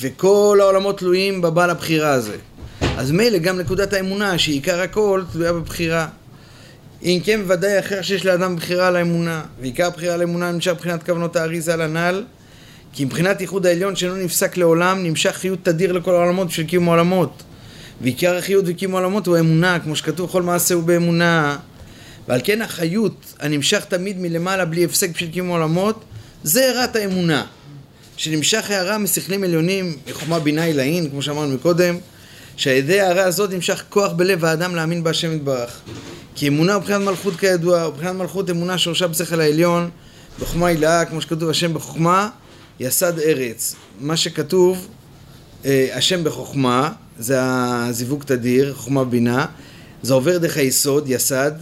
וכל 0.00 0.58
העולמות 0.62 0.98
תלויים 0.98 1.42
בבעל 1.42 1.70
הבחירה 1.70 2.10
הזה. 2.10 2.36
אז 2.96 3.10
מילא 3.10 3.38
גם 3.38 3.58
נקודת 3.58 3.92
האמונה, 3.92 4.38
שעיקר 4.38 4.80
הכל 4.80 5.22
תלויה 5.32 5.52
בבחירה. 5.52 6.08
אם 7.02 7.20
כן, 7.24 7.40
ודאי 7.46 7.78
אחר 7.78 8.02
שיש 8.02 8.24
לאדם 8.24 8.56
בחירה 8.56 8.88
על 8.88 8.96
האמונה, 8.96 9.42
ועיקר 9.60 9.90
בחירה 9.90 10.14
על 10.14 10.20
האמונה 10.20 10.52
נמשך 10.52 10.72
מבחינת 10.72 11.02
כוונות 11.02 11.36
האריזה 11.36 11.74
על 11.74 11.82
הנ"ל, 11.82 12.24
כי 12.92 13.04
מבחינת 13.04 13.40
ייחוד 13.40 13.66
העליון 13.66 13.96
שאינו 13.96 14.16
נפסק 14.16 14.56
לעולם, 14.56 15.02
נמשך 15.02 15.30
חיות 15.30 15.58
תדיר 15.62 15.92
לכל 15.92 16.14
העולמות 16.14 16.48
בשביל 16.48 16.66
קיום 16.66 16.88
העולמות. 16.88 17.42
ועיקר 18.00 18.36
החיות 18.36 18.64
וקיום 18.68 18.94
העולמות 18.94 19.26
הוא 19.26 19.36
האמונה, 19.36 19.78
כמו 19.78 19.96
שכתוב, 19.96 20.30
כל 20.30 20.42
מעשה 20.42 20.74
הוא 20.74 20.82
באמונה. 20.82 21.56
ועל 22.28 22.40
כן 22.44 22.62
החיות 22.62 23.34
הנמשך 23.40 23.84
תמיד 23.88 24.18
מלמעלה 24.18 24.64
בלי 24.64 24.84
הפסק 24.84 25.10
בשביל 25.10 25.30
קיום 25.30 25.50
העולמות, 25.50 26.04
זה 26.42 26.64
הערת 26.64 26.96
האמונה. 26.96 27.44
שנמשך 28.16 28.70
הערה 28.70 28.98
משכלים 28.98 29.44
עליונים, 29.44 29.96
מחומה 30.10 30.38
בינה 30.38 30.64
עילאין, 30.64 31.10
כמו 31.10 31.22
שאמרנו 31.22 31.54
מקודם, 31.54 31.98
שעל 32.56 32.76
ידי 32.76 33.00
ההערה 33.00 33.24
הזאת 33.24 33.50
נמשך 33.50 33.82
כוח 33.88 34.12
בלב 34.12 34.44
האדם 34.44 34.74
להאמין 34.74 35.04
בהשם 35.04 35.32
יתברך. 35.32 35.80
כי 36.34 36.48
אמונה 36.48 36.74
הוא 36.74 36.80
מבחינת 36.80 37.00
מלכות 37.00 37.36
כידוע, 37.36 37.88
מבחינת 37.88 38.14
מלכות 38.14 38.50
אמונה 38.50 38.78
שורשה 38.78 39.06
בשכל 39.06 39.40
העליון, 39.40 39.90
בחוכמה 40.40 40.66
הילאה, 40.66 41.04
כמו 41.04 41.20
שכתוב 41.20 41.50
השם 41.50 41.74
בחוכמה, 41.74 42.28
יסד 42.80 43.18
ארץ. 43.18 43.74
מה 44.00 44.16
שכתוב, 44.16 44.88
אה, 45.64 45.88
השם 45.92 46.24
בחוכמה, 46.24 46.92
זה 47.18 47.36
הזיווג 47.40 48.22
תדיר, 48.22 48.74
חוכמה 48.74 49.00
ובינה, 49.00 49.46
זה 50.02 50.14
עובר 50.14 50.38
דרך 50.38 50.56
היסוד, 50.56 51.04
יסד, 51.08 51.52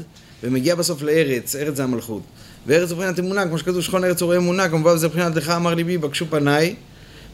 ומגיע 0.42 0.74
בסוף 0.74 1.02
לארץ, 1.02 1.56
ארץ 1.56 1.76
זה 1.76 1.84
המלכות. 1.84 2.22
וארץ 2.66 2.88
זה 2.88 2.94
מבחינת 2.94 3.18
אמונה, 3.18 3.46
כמו 3.46 3.58
שכתוב 3.58 3.80
שכון 3.80 4.04
ארץ 4.04 4.22
רואה 4.22 4.36
אמונה, 4.36 4.68
כמובן 4.68 4.96
זה 4.96 5.08
מבחינת 5.08 5.36
לך 5.36 5.50
אמר 5.50 5.74
ליבי 5.74 5.98
בקשו 5.98 6.26
פניי. 6.30 6.74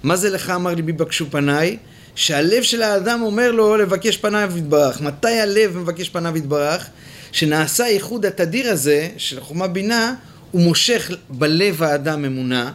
מה 0.02 0.16
זה 0.16 0.30
לך 0.30 0.50
אמר 0.50 0.74
ליבי 0.74 0.92
בקשו 0.92 1.26
פניי? 1.30 1.76
שהלב 2.20 2.62
של 2.62 2.82
האדם 2.82 3.22
אומר 3.22 3.50
לו 3.50 3.76
לבקש 3.76 4.16
פניו 4.16 4.52
יתברך. 4.56 5.00
מתי 5.00 5.40
הלב 5.40 5.76
מבקש 5.76 6.08
פניו 6.08 6.36
יתברך? 6.36 6.86
שנעשה 7.32 7.84
הייחוד 7.84 8.26
התדיר 8.26 8.70
הזה 8.70 9.08
של 9.16 9.40
חומה 9.40 9.68
בינה, 9.68 10.14
הוא 10.50 10.62
מושך 10.62 11.10
בלב 11.30 11.82
האדם 11.82 12.24
אמונה, 12.24 12.72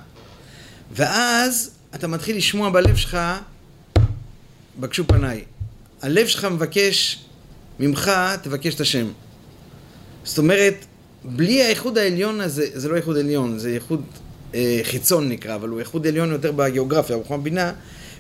ואז 0.91 1.71
אתה 1.95 2.07
מתחיל 2.07 2.37
לשמוע 2.37 2.69
בלב 2.69 2.95
שלך, 2.95 3.17
בקשו 4.79 5.07
פניי. 5.07 5.43
הלב 6.01 6.27
שלך 6.27 6.45
מבקש 6.45 7.19
ממך, 7.79 8.11
תבקש 8.41 8.75
את 8.75 8.81
השם. 8.81 9.07
זאת 10.23 10.37
אומרת, 10.37 10.85
בלי 11.23 11.63
האיחוד 11.63 11.97
העליון 11.97 12.41
הזה, 12.41 12.65
זה 12.73 12.89
לא 12.89 12.95
איחוד 12.95 13.17
עליון, 13.17 13.59
זה 13.59 13.69
איחוד 13.69 14.03
אה, 14.55 14.79
חיצון 14.83 15.29
נקרא, 15.29 15.55
אבל 15.55 15.69
הוא 15.69 15.79
איחוד 15.79 16.07
עליון 16.07 16.31
יותר 16.31 16.51
בגיאוגרפיה, 16.51 17.17
בחוכמה 17.17 17.37
בינה, 17.37 17.71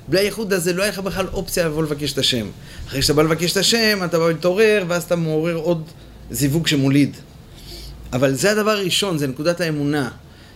בלי 0.07 0.19
האיחוד 0.19 0.53
הזה 0.53 0.73
לא 0.73 0.83
היה 0.83 0.91
לך 0.91 0.99
בכלל 0.99 1.25
אופציה 1.33 1.65
לבוא 1.65 1.83
לבקש 1.83 2.13
את 2.13 2.17
השם. 2.17 2.47
אחרי 2.87 3.01
שאתה 3.01 3.13
בא 3.13 3.23
לבקש 3.23 3.51
את 3.51 3.57
השם, 3.57 3.99
אתה 4.05 4.19
בא 4.19 4.27
להתעורר, 4.27 4.83
ואז 4.87 5.03
אתה 5.03 5.15
מעורר 5.15 5.55
עוד 5.55 5.83
זיווג 6.31 6.67
שמוליד. 6.67 7.15
אבל 8.13 8.33
זה 8.33 8.51
הדבר 8.51 8.71
הראשון, 8.71 9.17
זה 9.17 9.27
נקודת 9.27 9.61
האמונה. 9.61 10.09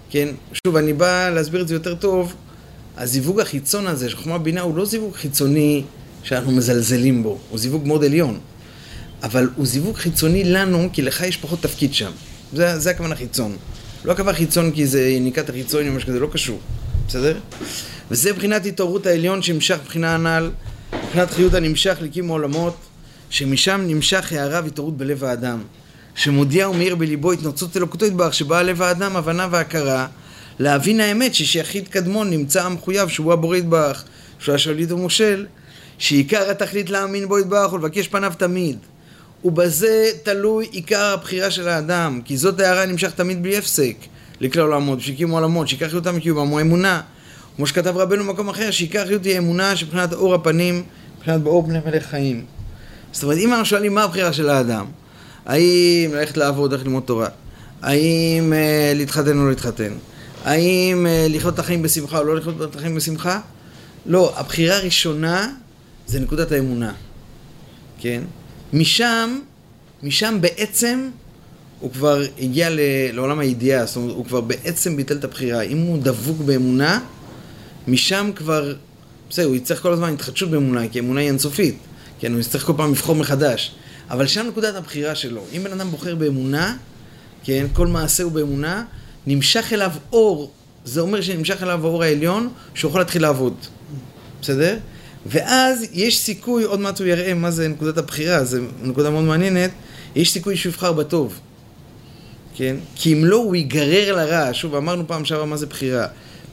כן? 0.09 0.27
שוב, 0.65 0.75
אני 0.75 0.93
בא 0.93 1.29
להסביר 1.29 1.61
את 1.61 1.67
זה 1.67 1.73
יותר 1.73 1.95
טוב. 1.95 2.33
הזיווג 2.97 3.39
החיצון 3.39 3.87
הזה 3.87 4.09
של 4.09 4.17
חוכמה 4.17 4.37
בינה 4.37 4.61
הוא 4.61 4.77
לא 4.77 4.85
זיווג 4.85 5.15
חיצוני 5.15 5.83
שאנחנו 6.23 6.51
מזלזלים 6.51 7.23
בו, 7.23 7.37
הוא 7.49 7.59
זיווג 7.59 7.87
מאוד 7.87 8.03
עליון. 8.03 8.39
אבל 9.23 9.49
הוא 9.55 9.65
זיווג 9.65 9.95
חיצוני 9.95 10.43
לנו, 10.43 10.89
כי 10.93 11.01
לך 11.01 11.21
יש 11.21 11.37
פחות 11.37 11.61
תפקיד 11.61 11.93
שם. 11.93 12.11
זה, 12.53 12.79
זה 12.79 12.89
הכוונה 12.89 13.15
חיצון. 13.15 13.57
לא 14.05 14.11
הכוונה 14.11 14.33
חיצון 14.33 14.71
כי 14.71 14.87
זה 14.87 15.01
יניקת 15.01 15.49
החיצון 15.49 15.87
או 15.87 15.93
משהו 15.93 16.09
כזה, 16.09 16.19
לא 16.19 16.27
קשור. 16.31 16.59
בסדר? 17.09 17.37
וזה 18.11 18.33
מבחינת 18.33 18.65
התעוררות 18.65 19.05
העליון 19.05 19.41
שנמשך 19.41 19.77
מבחינה 19.83 20.15
הנ"ל, 20.15 20.51
מבחינת 21.03 21.31
חיות 21.31 21.53
הנמשך 21.53 21.97
לקים 22.01 22.27
עולמות, 22.27 22.75
שמשם 23.29 23.81
נמשך 23.87 24.31
הערה 24.31 24.61
והתעוררות 24.63 24.97
בלב 24.97 25.23
האדם. 25.23 25.63
שמודיע 26.15 26.69
ומאיר 26.69 26.95
בליבו 26.95 27.31
התנוצות 27.31 27.77
אלוקותו 27.77 28.05
יתברך, 28.05 28.33
שבאה 28.33 28.63
לב 28.63 28.81
האדם 28.81 29.15
הבנה 29.15 29.47
והכרה, 29.51 30.07
להבין 30.59 30.99
האמת 30.99 31.35
ששיחיד 31.35 31.87
קדמון 31.87 32.29
נמצא 32.29 32.65
המחויב 32.65 33.09
שהוא 33.09 33.33
הבורא 33.33 33.57
יתברך, 33.57 34.03
שהוא 34.39 34.55
השליט 34.55 34.91
ומושל, 34.91 35.45
שעיקר 35.97 36.49
התכלית 36.49 36.89
להאמין 36.89 37.27
בו 37.27 37.39
יתברך 37.39 37.73
ולבקש 37.73 38.07
פניו 38.07 38.33
תמיד. 38.37 38.77
ובזה 39.45 40.11
תלוי 40.23 40.67
עיקר 40.71 41.05
הבחירה 41.05 41.51
של 41.51 41.67
האדם, 41.67 42.21
כי 42.25 42.37
זאת 42.37 42.59
הערה 42.59 42.85
נמשך 42.85 43.11
תמיד 43.11 43.43
בלי 43.43 43.57
הפסק 43.57 43.95
לכלל 44.41 44.61
עולמות, 44.61 45.01
שהקימו 45.01 45.35
עולמות, 45.37 45.67
שעיקר 45.67 45.89
חיותם 45.89 46.15
מקיומם 46.15 46.59
אמונה. 46.59 47.01
כמו 47.55 47.67
שכתב 47.67 47.97
רבנו 47.97 48.23
במקום 48.23 48.49
אחר, 48.49 48.71
שעיקר 48.71 49.07
חיות 49.07 49.25
היא 49.25 49.37
אמונה 49.37 49.75
שבחינת 49.75 50.13
אור 50.13 50.35
הפנים, 50.35 50.83
מבחינת 51.17 51.41
באור 51.41 51.65
פני 51.65 51.79
מלך 51.85 52.05
חיים. 52.05 52.45
זאת 53.11 53.23
אומרת, 53.23 53.37
אם 53.37 53.49
אנחנו 53.49 53.65
שואלים 53.65 53.93
מה 53.93 54.03
הבחירה 54.03 54.33
של 54.33 54.49
האדם, 54.49 54.85
האם 55.45 56.11
ללכת 56.13 56.37
לעבוד, 56.37 56.71
ללכת 56.71 56.85
ללמוד 56.85 57.03
תורה, 57.03 57.27
האם 57.81 58.53
אה, 58.53 58.91
להתחתן 58.95 59.37
או 59.37 59.43
לא 59.43 59.49
להתחתן, 59.49 59.93
האם 60.45 61.07
אה, 61.07 61.27
לחיות 61.29 61.53
את 61.53 61.59
החיים 61.59 61.81
בשמחה 61.81 62.19
או 62.19 62.23
לא 62.23 62.35
לחיות 62.35 62.61
את 62.61 62.75
החיים 62.75 62.95
בשמחה, 62.95 63.39
לא, 64.05 64.33
הבחירה 64.37 64.77
הראשונה 64.77 65.53
זה 66.07 66.19
נקודת 66.19 66.51
האמונה, 66.51 66.93
כן? 67.99 68.21
משם, 68.73 69.39
משם 70.03 70.37
בעצם 70.41 71.09
הוא 71.79 71.91
כבר 71.91 72.23
הגיע 72.39 72.69
לעולם 73.13 73.39
הידיעה, 73.39 73.85
זאת 73.85 73.95
אומרת, 73.95 74.15
הוא 74.15 74.25
כבר 74.25 74.41
בעצם 74.41 74.97
ביטל 74.97 75.15
את 75.17 75.23
הבחירה. 75.23 75.61
אם 75.61 75.77
הוא 75.77 75.97
דבוק 76.01 76.37
באמונה, 76.37 76.99
משם 77.87 78.31
כבר, 78.35 78.73
בסדר, 79.29 79.45
הוא 79.45 79.55
יצטרך 79.55 79.81
כל 79.81 79.93
הזמן 79.93 80.13
התחדשות 80.13 80.49
באמונה, 80.49 80.87
כי 80.87 80.99
אמונה 80.99 81.19
היא 81.19 81.29
אינסופית. 81.29 81.77
כן, 82.19 82.31
הוא 82.31 82.39
יצטרך 82.39 82.65
כל 82.65 82.73
פעם 82.77 82.91
לבחור 82.91 83.15
מחדש. 83.15 83.71
אבל 84.09 84.27
שם 84.27 84.45
נקודת 84.47 84.75
הבחירה 84.75 85.15
שלו. 85.15 85.43
אם 85.57 85.63
בן 85.63 85.71
אדם 85.71 85.91
בוחר 85.91 86.15
באמונה, 86.15 86.77
כן, 87.43 87.65
כל 87.73 87.87
מעשה 87.87 88.23
הוא 88.23 88.31
באמונה, 88.31 88.83
נמשך 89.27 89.73
אליו 89.73 89.91
אור, 90.13 90.51
זה 90.85 91.01
אומר 91.01 91.21
שנמשך 91.21 91.63
אליו 91.63 91.79
האור 91.87 92.03
העליון, 92.03 92.49
שהוא 92.73 92.89
יכול 92.89 93.01
להתחיל 93.01 93.21
לעבוד. 93.21 93.53
בסדר? 94.41 94.77
ואז 95.25 95.85
יש 95.93 96.19
סיכוי, 96.19 96.63
עוד 96.63 96.79
מעט 96.79 96.99
הוא 96.99 97.07
יראה 97.07 97.33
מה 97.33 97.51
זה 97.51 97.67
נקודת 97.67 97.97
הבחירה, 97.97 98.43
זו 98.43 98.57
נקודה 98.81 99.09
מאוד 99.09 99.23
מעניינת, 99.23 99.71
יש 100.15 100.31
סיכוי 100.31 100.57
שהוא 100.57 100.71
יבחר 100.71 100.93
בטוב. 100.93 101.39
כן? 102.59 102.75
כי 102.95 103.13
אם 103.13 103.25
לא, 103.25 103.35
הוא 103.35 103.55
ייגרר 103.55 104.15
לרע. 104.15 104.53
שוב, 104.53 104.75
אמרנו 104.75 105.07
פעם 105.07 105.25
שעברה 105.25 105.45
מה 105.45 105.57
זה 105.57 105.65
בחירה. 105.65 106.07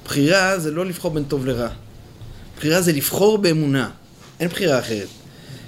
בחירה 0.04 0.58
זה 0.58 0.70
לא 0.70 0.86
לבחור 0.86 1.10
בין 1.10 1.24
טוב 1.24 1.46
לרע. 1.46 1.68
בחירה 2.56 2.82
זה 2.82 2.92
לבחור 2.92 3.38
באמונה. 3.38 3.90
אין 4.40 4.48
בחירה 4.48 4.78
אחרת. 4.78 5.08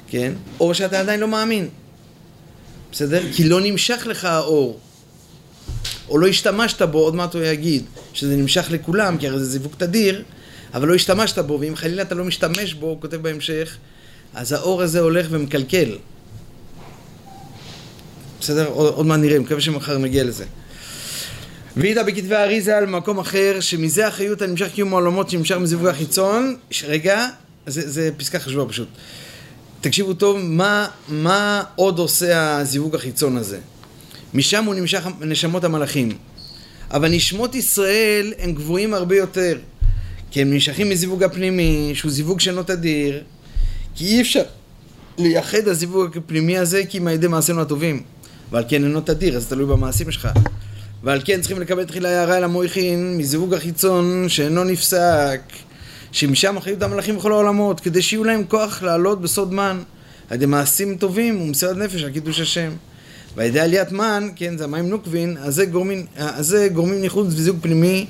כן? 0.09 0.33
או 0.61 0.75
שאתה 0.75 1.01
עדיין 1.01 1.21
לא 1.21 1.29
מאמין. 1.29 1.69
בסדר? 2.93 3.23
כי 3.33 3.45
לא 3.45 3.61
נמשך 3.61 4.07
לך 4.07 4.25
האור. 4.25 4.79
או 6.09 6.19
לא 6.19 6.27
השתמשת 6.27 6.83
בו, 6.83 6.99
עוד 6.99 7.15
מעט 7.15 7.35
הוא 7.35 7.43
יגיד 7.43 7.85
שזה 8.13 8.37
נמשך 8.37 8.67
לכולם, 8.71 9.19
כי 9.19 9.29
הרי 9.29 9.39
זה 9.39 9.45
זיווג 9.45 9.73
תדיר, 9.79 10.23
אבל 10.75 10.89
לא 10.89 10.95
השתמשת 10.95 11.39
בו, 11.39 11.59
ואם 11.61 11.77
חלילה 11.77 12.03
אתה 12.03 12.15
לא 12.15 12.25
משתמש 12.25 12.75
בו, 12.75 12.87
הוא 12.87 13.01
כותב 13.01 13.17
בהמשך, 13.17 13.77
אז 14.35 14.53
האור 14.53 14.83
הזה 14.83 15.01
הולך 15.01 15.27
ומקלקל. 15.31 15.97
בסדר? 18.41 18.67
עוד, 18.67 18.95
עוד 18.95 19.07
מעט 19.07 19.21
נראה, 19.21 19.39
מקווה 19.39 19.61
שמחר 19.61 19.99
נגיע 19.99 20.25
לזה. 20.25 20.45
ואיתה 21.77 22.03
בכתבי 22.03 22.35
האריזה 22.35 22.77
על 22.77 22.87
מקום 22.87 23.19
אחר, 23.19 23.61
שמזה 23.61 24.07
החיות 24.07 24.43
הנמשך 24.43 24.69
קיום 24.75 24.93
העולמות 24.93 25.31
שנמשך 25.31 25.57
מזיווג 25.57 25.87
החיצון, 25.87 26.57
רגע, 26.85 27.27
זה, 27.67 27.91
זה 27.91 28.11
פסקה 28.17 28.39
חשובה 28.39 28.69
פשוט. 28.69 28.89
תקשיבו 29.81 30.15
טוב, 30.15 30.39
מה, 30.41 30.87
מה 31.09 31.63
עוד 31.77 31.99
עושה 31.99 32.57
הזיווג 32.57 32.95
החיצון 32.95 33.37
הזה? 33.37 33.59
משם 34.35 34.65
הוא 34.65 34.75
נמשך 34.75 35.07
נשמות 35.21 35.65
המלאכים. 35.65 36.09
אבל 36.91 37.09
נשמות 37.09 37.55
ישראל 37.55 38.33
הם 38.39 38.53
גבוהים 38.53 38.95
הרבה 38.95 39.17
יותר. 39.17 39.59
כי 40.31 40.43
הם 40.43 40.53
נמשכים 40.53 40.91
מזיווג 40.91 41.23
הפנימי, 41.23 41.91
שהוא 41.95 42.11
זיווג 42.11 42.41
שאינו 42.41 42.63
תדיר, 42.63 43.23
כי 43.95 44.05
אי 44.05 44.21
אפשר 44.21 44.43
לייחד 45.19 45.69
הזיווג 45.69 46.17
הפנימי 46.17 46.59
הזה 46.59 46.83
כי 46.89 46.99
אם 46.99 47.07
על 47.07 47.15
ידי 47.15 47.27
מעשינו 47.27 47.61
הטובים. 47.61 48.03
ועל 48.53 48.65
כן 48.69 48.85
אינו 48.85 49.01
תדיר, 49.01 49.37
אז 49.37 49.47
תלוי 49.47 49.67
במעשים 49.67 50.11
שלך. 50.11 50.29
ועל 51.03 51.21
כן 51.25 51.41
צריכים 51.41 51.61
לקבל 51.61 51.85
תחילה 51.85 52.09
הערה 52.09 52.37
אל 52.37 52.45
המויכין 52.45 53.19
מזיווג 53.19 53.55
החיצון 53.55 54.29
שאינו 54.29 54.65
נפסק, 54.65 55.41
שמשם 56.13 56.57
אחריות 56.57 56.83
המלאכים 56.83 57.17
בכל 57.17 57.33
העולמות, 57.33 57.81
כדי 57.81 58.03
שיהיו 58.03 58.25
להם 58.25 58.45
כוח 58.49 58.83
לעלות 58.83 59.21
בסוד 59.21 59.55
מן, 59.55 59.79
על 60.31 60.37
ידי 60.37 60.47
מעשים 60.47 60.97
טובים 60.97 61.41
ומסירת 61.41 61.77
נפש 61.77 62.03
על 62.03 62.11
קידוש 62.11 62.41
השם. 62.41 62.71
ועל 63.37 63.47
ידי 63.47 63.61
עליית 63.61 63.93
מן, 63.93 64.29
כן, 64.37 64.59
זה 64.59 64.65
המים 64.65 64.89
נוקבין, 64.89 65.37
אז 65.41 65.55
זה 65.55 65.67
גורמים, 65.67 66.07
אז 66.17 66.47
זה 66.47 66.69
גורמים 66.73 67.01
ניחוד 67.01 67.27
וזיווג 67.27 67.63
פנימי, 67.63 68.07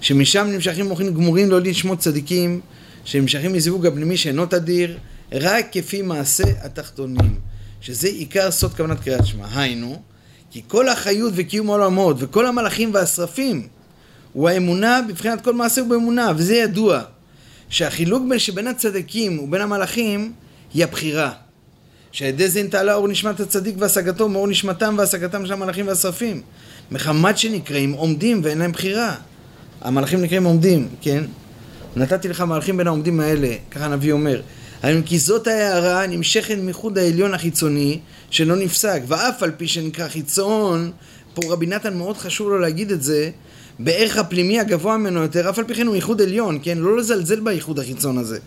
שמשם 0.00 0.46
נמשכים 0.52 0.88
מוחין 0.88 1.14
גמורים 1.14 1.50
לא 1.50 1.60
לשמות 1.60 1.98
צדיקים, 1.98 2.60
שנמשכים 3.04 3.52
מזיווג 3.52 3.86
הפנימי 3.86 4.16
שאינו 4.16 4.46
תדיר, 4.46 4.98
רק 5.32 5.66
כפי 5.72 6.02
מעשה 6.02 6.44
התחתונים, 6.62 7.49
שזה 7.80 8.08
עיקר 8.08 8.50
סוד 8.50 8.74
כוונת 8.74 9.00
קריאת 9.00 9.26
שמע. 9.26 9.46
היינו, 9.54 10.02
כי 10.50 10.62
כל 10.68 10.88
החיות 10.88 11.32
וקיום 11.36 11.70
העולמות 11.70 12.16
וכל 12.18 12.46
המלאכים 12.46 12.94
והשרפים 12.94 13.68
הוא 14.32 14.48
האמונה 14.48 15.00
בבחינת 15.08 15.40
כל 15.40 15.54
מעשה 15.54 15.82
ובאמונה, 15.82 16.32
וזה 16.36 16.56
ידוע, 16.56 17.02
שהחילוק 17.68 18.22
בין 18.28 18.38
שבין 18.38 18.66
הצדיקים 18.66 19.38
ובין 19.38 19.60
המלאכים 19.60 20.32
היא 20.74 20.84
הבחירה. 20.84 21.32
שעל 22.12 22.28
ידי 22.28 22.48
זה 22.48 22.62
נתעלה 22.62 22.94
אור 22.94 23.08
נשמת 23.08 23.40
הצדיק 23.40 23.74
והשגתו 23.78 24.28
מאור 24.28 24.48
נשמתם 24.48 24.94
והשגתם 24.98 25.46
של 25.46 25.52
המלאכים 25.52 25.88
והשרפים. 25.88 26.42
מחמת 26.90 27.38
שנקראים 27.38 27.92
עומדים 27.92 28.40
ואין 28.44 28.58
להם 28.58 28.72
בחירה. 28.72 29.14
המלאכים 29.80 30.22
נקראים 30.22 30.44
עומדים, 30.44 30.88
כן? 31.00 31.24
נתתי 31.96 32.28
לך 32.28 32.40
מלאכים 32.40 32.76
בין 32.76 32.86
העומדים 32.86 33.20
האלה, 33.20 33.48
ככה 33.70 33.84
הנביא 33.84 34.12
אומר. 34.12 34.40
האם 34.82 35.02
כי 35.02 35.18
זאת 35.18 35.46
ההערה 35.46 36.06
נמשכת 36.06 36.58
מחוד 36.62 36.98
העליון 36.98 37.34
החיצוני 37.34 37.98
שלא 38.30 38.56
נפסק, 38.56 39.02
ואף 39.06 39.42
על 39.42 39.50
פי 39.56 39.68
שנקרא 39.68 40.08
חיצון, 40.08 40.90
פה 41.34 41.52
רבי 41.52 41.66
נתן 41.66 41.96
מאוד 41.96 42.16
חשוב 42.16 42.48
לו 42.48 42.58
להגיד 42.58 42.90
את 42.90 43.02
זה, 43.02 43.30
בערך 43.78 44.16
הפנימי 44.16 44.60
הגבוה 44.60 44.96
ממנו 44.96 45.22
יותר, 45.22 45.50
אף 45.50 45.58
על 45.58 45.64
פי 45.64 45.74
כן 45.74 45.86
הוא 45.86 45.94
ייחוד 45.94 46.22
עליון, 46.22 46.58
כן? 46.62 46.78
לא 46.78 46.96
לזלזל 46.96 47.40
בייחוד 47.40 47.78
החיצון 47.78 48.18
הזה. 48.18 48.38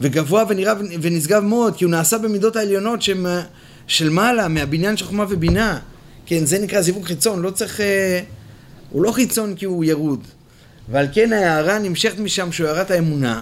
וגבוה 0.00 0.44
ונראה 0.48 0.72
ונשגב 1.02 1.42
מאוד, 1.42 1.76
כי 1.76 1.84
הוא 1.84 1.90
נעשה 1.90 2.18
במידות 2.18 2.56
העליונות 2.56 3.02
שהם, 3.02 3.26
של 3.86 4.10
מעלה, 4.10 4.48
מהבניין 4.48 4.96
של 4.96 5.04
חוכמה 5.04 5.24
ובינה. 5.28 5.78
כן, 6.26 6.44
זה 6.44 6.58
נקרא 6.58 6.80
זיווג 6.80 7.04
חיצון, 7.04 7.42
לא 7.42 7.50
צריך... 7.50 7.80
אה, 7.80 8.20
הוא 8.90 9.02
לא 9.02 9.12
חיצון 9.12 9.54
כי 9.54 9.64
הוא 9.64 9.84
ירוד. 9.84 10.24
ועל 10.88 11.06
כן 11.12 11.32
ההערה 11.32 11.78
נמשכת 11.78 12.18
משם 12.18 12.52
שהוא 12.52 12.68
הערת 12.68 12.90
האמונה, 12.90 13.40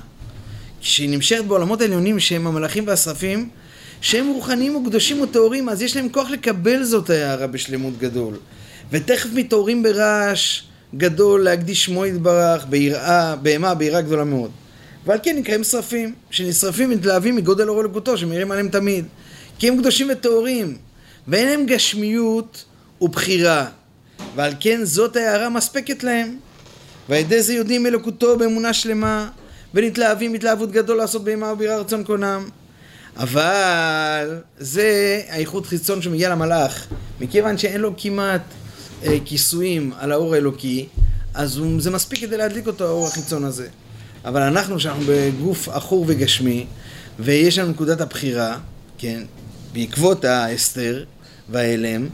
כשהיא 0.80 1.10
נמשכת 1.10 1.44
בעולמות 1.44 1.80
העליונים 1.80 2.20
שהם 2.20 2.46
המלאכים 2.46 2.86
והשרפים, 2.86 3.48
שהם 4.00 4.26
רוחניים 4.26 4.76
וקדושים 4.76 5.20
וטהורים, 5.20 5.68
אז 5.68 5.82
יש 5.82 5.96
להם 5.96 6.08
כוח 6.08 6.30
לקבל 6.30 6.82
זאת 6.82 7.10
ההערה 7.10 7.46
בשלמות 7.46 7.98
גדול. 7.98 8.34
ותכף 8.90 9.28
מתעוררים 9.34 9.82
ברעש 9.82 10.62
גדול 10.94 11.44
להקדיש 11.44 11.84
שמו 11.84 12.06
יתברך, 12.06 12.66
ביראה, 12.66 13.36
בהמה, 13.36 13.74
ביראה 13.74 14.00
גדולה 14.00 14.24
מאוד. 14.24 14.50
ועל 15.06 15.18
כן 15.22 15.36
נקראים 15.36 15.64
שרפים, 15.64 16.14
שנשרפים 16.30 16.90
ומתלהבים 16.92 17.36
מגודל 17.36 17.68
אור 17.68 17.80
אלוקותו, 17.80 18.18
שמאירים 18.18 18.50
עליהם 18.50 18.68
תמיד. 18.68 19.04
כי 19.58 19.68
הם 19.68 19.78
קדושים 19.78 20.08
וטהורים, 20.12 20.76
ואין 21.28 21.48
להם 21.48 21.66
גשמיות 21.66 22.64
ובחירה. 23.00 23.66
ועל 24.36 24.52
כן 24.60 24.84
זאת 24.84 25.16
ההערה 25.16 25.48
מספקת 25.48 26.04
להם. 26.04 26.36
ועל 27.08 27.20
ידי 27.20 27.42
זה 27.42 27.54
יודעים 27.54 27.86
אלוקותו 27.86 28.38
באמונה 28.38 28.72
שלמה, 28.72 29.28
ונתלהבים 29.76 30.34
התלהבות 30.34 30.72
גדול 30.72 30.96
לעשות 30.96 31.24
בהמה 31.24 31.52
ובירה 31.52 31.76
רצון 31.76 32.04
קונם. 32.04 32.48
אבל 33.16 34.40
זה 34.58 35.20
האיכות 35.28 35.66
חיצון 35.66 36.02
שמגיע 36.02 36.30
למלאך. 36.30 36.86
מכיוון 37.20 37.58
שאין 37.58 37.80
לו 37.80 37.94
כמעט 37.96 38.40
אה, 39.02 39.18
כיסויים 39.24 39.92
על 39.98 40.12
האור 40.12 40.34
האלוקי, 40.34 40.86
אז 41.34 41.56
הוא, 41.56 41.80
זה 41.80 41.90
מספיק 41.90 42.20
כדי 42.20 42.36
להדליק 42.36 42.66
אותו, 42.66 42.84
האור 42.86 43.06
החיצון 43.06 43.44
הזה. 43.44 43.68
אבל 44.24 44.42
אנחנו, 44.42 44.80
שאנחנו 44.80 45.02
בגוף 45.08 45.68
עכור 45.68 46.04
וגשמי, 46.08 46.66
ויש 47.18 47.58
לנו 47.58 47.70
נקודת 47.70 48.00
הבחירה, 48.00 48.58
כן, 48.98 49.22
בעקבות 49.72 50.24
ההסתר 50.24 51.04
וההלם, 51.50 52.08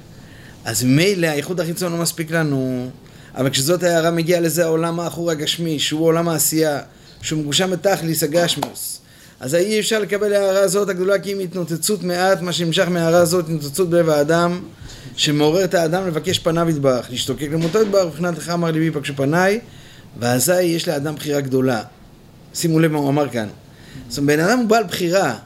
אז 0.64 0.84
ממילא 0.84 1.26
האיחוד 1.26 1.60
החיצון 1.60 1.92
לא 1.92 1.98
מספיק 1.98 2.30
לנו, 2.30 2.90
אבל 3.34 3.50
כשזאת 3.50 3.82
ההערה 3.82 4.10
מגיעה 4.10 4.40
לזה 4.40 4.64
העולם 4.64 5.00
העכור 5.00 5.30
הגשמי, 5.30 5.78
שהוא 5.78 6.06
עולם 6.06 6.28
העשייה, 6.28 6.80
שהוא 7.22 7.40
מגושם 7.40 7.70
בתכליס 7.70 8.22
הגשמוס. 8.22 9.00
אז 9.40 9.54
אי 9.54 9.80
אפשר 9.80 9.98
לקבל 9.98 10.32
הערה 10.32 10.60
הזאת 10.60 10.88
הגדולה 10.88 11.18
כי 11.18 11.32
אם 11.32 11.38
התנוצצות 11.38 12.02
מעט, 12.02 12.40
מה 12.40 12.52
שנמשך 12.52 12.88
מהערה 12.88 13.18
הזאת, 13.18 13.44
התנוצצות 13.44 13.90
בלב 13.90 14.08
האדם, 14.08 14.60
שמעורר 15.16 15.64
את 15.64 15.74
האדם 15.74 16.06
לבקש 16.06 16.38
פניו 16.38 16.70
יתברך, 16.70 17.10
להשתוקק 17.10 17.48
למותו 17.52 17.82
יתברך, 17.82 18.06
מבחינת 18.06 18.38
לך 18.38 18.48
אמר 18.48 18.70
ליבי 18.70 18.90
פגשו 18.90 19.12
פניי, 19.16 19.60
ואזי 20.18 20.62
יש 20.62 20.88
לאדם 20.88 21.14
בחירה 21.14 21.40
גדולה. 21.40 21.82
שימו 22.54 22.80
לב 22.80 22.92
מה 22.92 22.98
הוא 22.98 23.08
אמר 23.08 23.28
כאן. 23.28 23.48
זאת 24.08 24.18
אומרת, 24.18 24.38
בן 24.38 24.44
אדם 24.44 24.58
הוא 24.58 24.68
בעל 24.68 24.84
בחירה, 24.84 25.36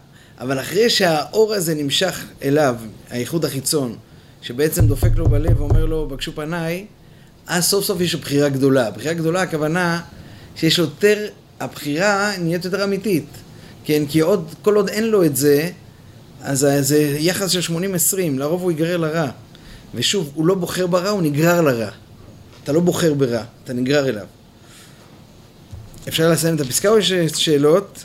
אבל 0.41 0.61
אחרי 0.61 0.91
שהאור 0.91 1.55
הזה 1.55 1.75
נמשך 1.75 2.25
אליו, 2.43 2.77
האיחוד 3.11 3.45
החיצון, 3.45 3.97
שבעצם 4.43 4.87
דופק 4.87 5.11
לו 5.17 5.29
בלב 5.29 5.61
ואומר 5.61 5.87
לו, 5.87 6.09
בקשו 6.09 6.33
פניי, 6.35 6.87
אז 7.47 7.65
סוף 7.65 7.85
סוף 7.85 8.01
יש 8.01 8.15
לו 8.15 8.21
בחירה 8.21 8.49
גדולה. 8.49 8.91
בחירה 8.91 9.15
גדולה 9.15 9.43
הכוונה 9.43 10.01
שיש 10.57 10.79
יותר, 10.79 11.27
הבחירה 11.61 12.33
נהיית 12.39 12.65
יותר 12.65 12.85
אמיתית. 12.85 13.27
כן, 13.85 14.03
כי 14.09 14.21
עוד, 14.21 14.55
כל 14.63 14.77
עוד 14.77 14.89
אין 14.89 15.05
לו 15.05 15.25
את 15.25 15.37
זה, 15.37 15.71
אז 16.43 16.67
זה 16.81 17.17
יחס 17.19 17.51
של 17.51 17.75
80-20, 17.75 18.17
לרוב 18.39 18.63
הוא 18.63 18.71
ייגרר 18.71 18.97
לרע. 18.97 19.31
ושוב, 19.95 20.31
הוא 20.35 20.47
לא 20.47 20.55
בוחר 20.55 20.87
ברע, 20.87 21.11
הוא 21.11 21.23
נגרר 21.23 21.61
לרע. 21.61 21.91
אתה 22.65 22.73
לא 22.73 22.81
בוחר 22.81 23.15
ברע, 23.15 23.43
אתה 23.65 23.73
נגרר 23.73 24.09
אליו. 24.09 24.27
אפשר 26.09 26.31
לסיים 26.31 26.55
את 26.55 26.61
הפסקה 26.61 26.89
או 26.89 26.99
יש 26.99 27.13
שאלות? 27.35 28.05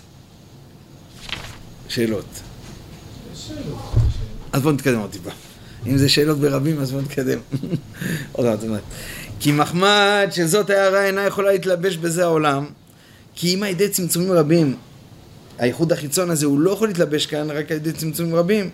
שאלות. 1.88 2.26
אז 4.52 4.62
בואו 4.62 4.74
נתקדם 4.74 5.00
עוד 5.00 5.12
טיפה. 5.12 5.30
אם 5.88 5.98
זה 5.98 6.10
שאלות 6.10 6.40
ברבים, 6.40 6.80
אז 6.80 6.92
בואו 6.92 7.02
נתקדם. 7.02 7.40
עוד 8.32 8.66
מעט. 8.66 8.82
כי 9.40 9.52
מחמד 9.52 10.28
שזאת 10.32 10.70
הערה 10.70 11.06
אינה 11.06 11.26
יכולה 11.26 11.52
להתלבש 11.52 11.98
בזה 11.98 12.24
העולם, 12.24 12.66
כי 13.36 13.56
אם 13.56 13.64
על 13.64 13.70
ידי 13.70 13.90
צמצומים 13.90 14.32
רבים, 14.32 14.76
הייחוד 15.58 15.92
החיצון 15.92 16.30
הזה, 16.30 16.46
הוא 16.46 16.60
לא 16.60 16.72
יכול 16.72 16.88
להתלבש 16.88 17.26
כאן 17.26 17.52
רק 17.52 17.72
על 17.72 17.78
ידי 17.78 17.92
צמצומים 17.92 18.36
רבים. 18.36 18.70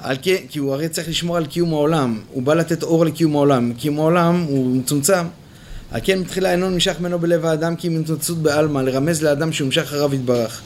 על 0.00 0.16
כי, 0.16 0.36
כי 0.48 0.58
הוא 0.58 0.72
הרי 0.72 0.88
צריך 0.88 1.08
לשמור 1.08 1.36
על 1.36 1.46
קיום 1.46 1.72
העולם, 1.72 2.20
הוא 2.30 2.42
בא 2.42 2.54
לתת 2.54 2.82
אור 2.82 3.04
לקיום 3.04 3.34
העולם, 3.34 3.72
קיום 3.72 3.98
העולם 3.98 4.44
הוא 4.48 4.76
מצומצם. 4.76 5.26
על 5.90 6.00
כן 6.04 6.18
מתחילה 6.18 6.52
אינו 6.52 6.70
נמשך 6.70 6.96
ממנו 7.00 7.18
בלב 7.18 7.44
האדם 7.44 7.76
כי 7.76 7.88
התנצלות 7.88 8.38
בעלמא, 8.38 8.80
לרמז 8.80 9.22
לאדם 9.22 9.52
שהוא 9.52 9.66
נמשך 9.66 9.82
אחריו 9.82 10.14
יתברך. 10.14 10.62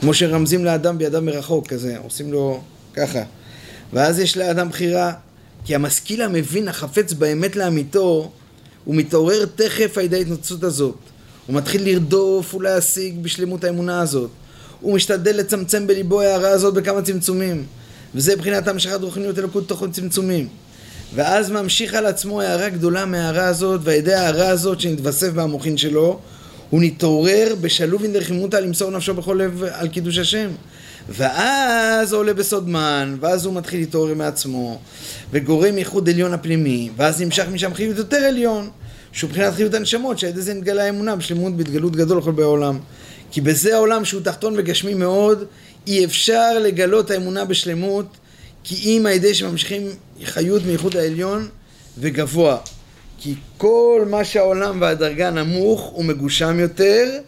כמו 0.00 0.14
שרמזים 0.14 0.64
לאדם 0.64 0.98
בידם 0.98 1.26
מרחוק, 1.26 1.68
כזה, 1.68 1.98
עושים 1.98 2.32
לו 2.32 2.62
ככה. 2.94 3.22
ואז 3.92 4.18
יש 4.18 4.36
לאדם 4.36 4.68
בחירה, 4.68 5.12
כי 5.64 5.74
המשכיל 5.74 6.22
המבין 6.22 6.68
החפץ 6.68 7.12
באמת 7.12 7.56
לאמיתו, 7.56 8.30
הוא 8.84 8.94
מתעורר 8.94 9.46
תכף 9.54 9.98
על 9.98 10.04
ידי 10.04 10.16
ההתנצלות 10.16 10.62
הזאת. 10.62 10.96
הוא 11.48 11.56
מתחיל 11.56 11.84
לרדוף 11.84 12.54
ולהשיג 12.54 13.22
בשלמות 13.22 13.64
האמונה 13.64 14.00
הזאת. 14.00 14.30
הוא 14.80 14.94
משתדל 14.94 15.36
לצמצם 15.36 15.86
בליבו 15.86 16.20
ההערה 16.20 16.50
הזאת 16.50 16.74
בכמה 16.74 17.02
צמצומים. 17.02 17.64
וזה 18.14 18.36
מבחינת 18.36 18.68
המשכת 18.68 18.98
רוחניות 19.02 19.38
אלוקות 19.38 19.68
תוך 19.68 19.84
צמצומים. 19.92 20.48
ואז 21.14 21.50
ממשיך 21.50 21.94
על 21.94 22.06
עצמו 22.06 22.40
הערה 22.40 22.68
גדולה 22.68 23.04
מההערה 23.04 23.44
הזאת, 23.46 23.80
ועל 23.84 23.96
ידי 23.96 24.14
ההערה 24.14 24.48
הזאת 24.48 24.80
שנתווסף 24.80 25.28
במוחין 25.28 25.76
שלו, 25.76 26.18
הוא 26.70 26.80
נתעורר 26.82 27.54
בשלוב 27.60 28.06
דרחימותא 28.06 28.56
למסור 28.56 28.90
נפשו 28.90 29.14
בכל 29.14 29.40
לב 29.42 29.64
על 29.72 29.88
קידוש 29.88 30.18
השם. 30.18 30.50
ואז 31.08 32.12
עולה 32.12 32.34
בסוד 32.34 32.68
מן, 32.68 33.16
ואז 33.20 33.44
הוא 33.46 33.54
מתחיל 33.54 33.80
להתעורר 33.80 34.14
מעצמו, 34.14 34.78
וגורם 35.32 35.78
ייחוד 35.78 36.08
עליון 36.08 36.34
הפנימי, 36.34 36.90
ואז 36.96 37.20
נמשך 37.22 37.44
משם 37.52 37.74
חיות 37.74 37.96
יותר 37.96 38.16
עליון, 38.16 38.70
שהוא 39.12 39.30
מבחינת 39.30 39.54
חיות 39.54 39.74
הנשמות, 39.74 40.18
שעל 40.18 40.30
ידי 40.30 40.40
זה 40.40 40.54
נתגלה 40.54 40.84
האמונה 40.84 41.16
בשלמות 41.16 41.56
בהתגלות 41.56 41.96
גדול 41.96 42.18
לכל 42.18 42.30
בעולם. 42.30 42.78
כי 43.30 43.40
בזה 43.40 43.74
העולם 43.74 44.04
שהוא 44.04 44.22
תחתון 44.22 44.54
וגשמי 44.56 44.94
מאוד, 44.94 45.44
אי 45.86 46.04
אפשר 46.04 46.58
לגלות 46.58 47.10
האמונה 47.10 47.44
בשלמות, 47.44 48.06
כי 48.64 48.74
אם 48.74 49.06
על 49.06 49.12
ידי 49.12 49.34
שממשיכים 49.34 49.82
חיות 50.24 50.62
מייחוד 50.66 50.96
העליון 50.96 51.48
וגבוה. 51.98 52.56
כי 53.18 53.34
כל 53.56 54.04
מה 54.10 54.24
שהעולם 54.24 54.80
והדרגה 54.80 55.30
נמוך 55.30 55.80
הוא 55.80 56.04
מגושם 56.04 56.60
יותר, 56.60 57.18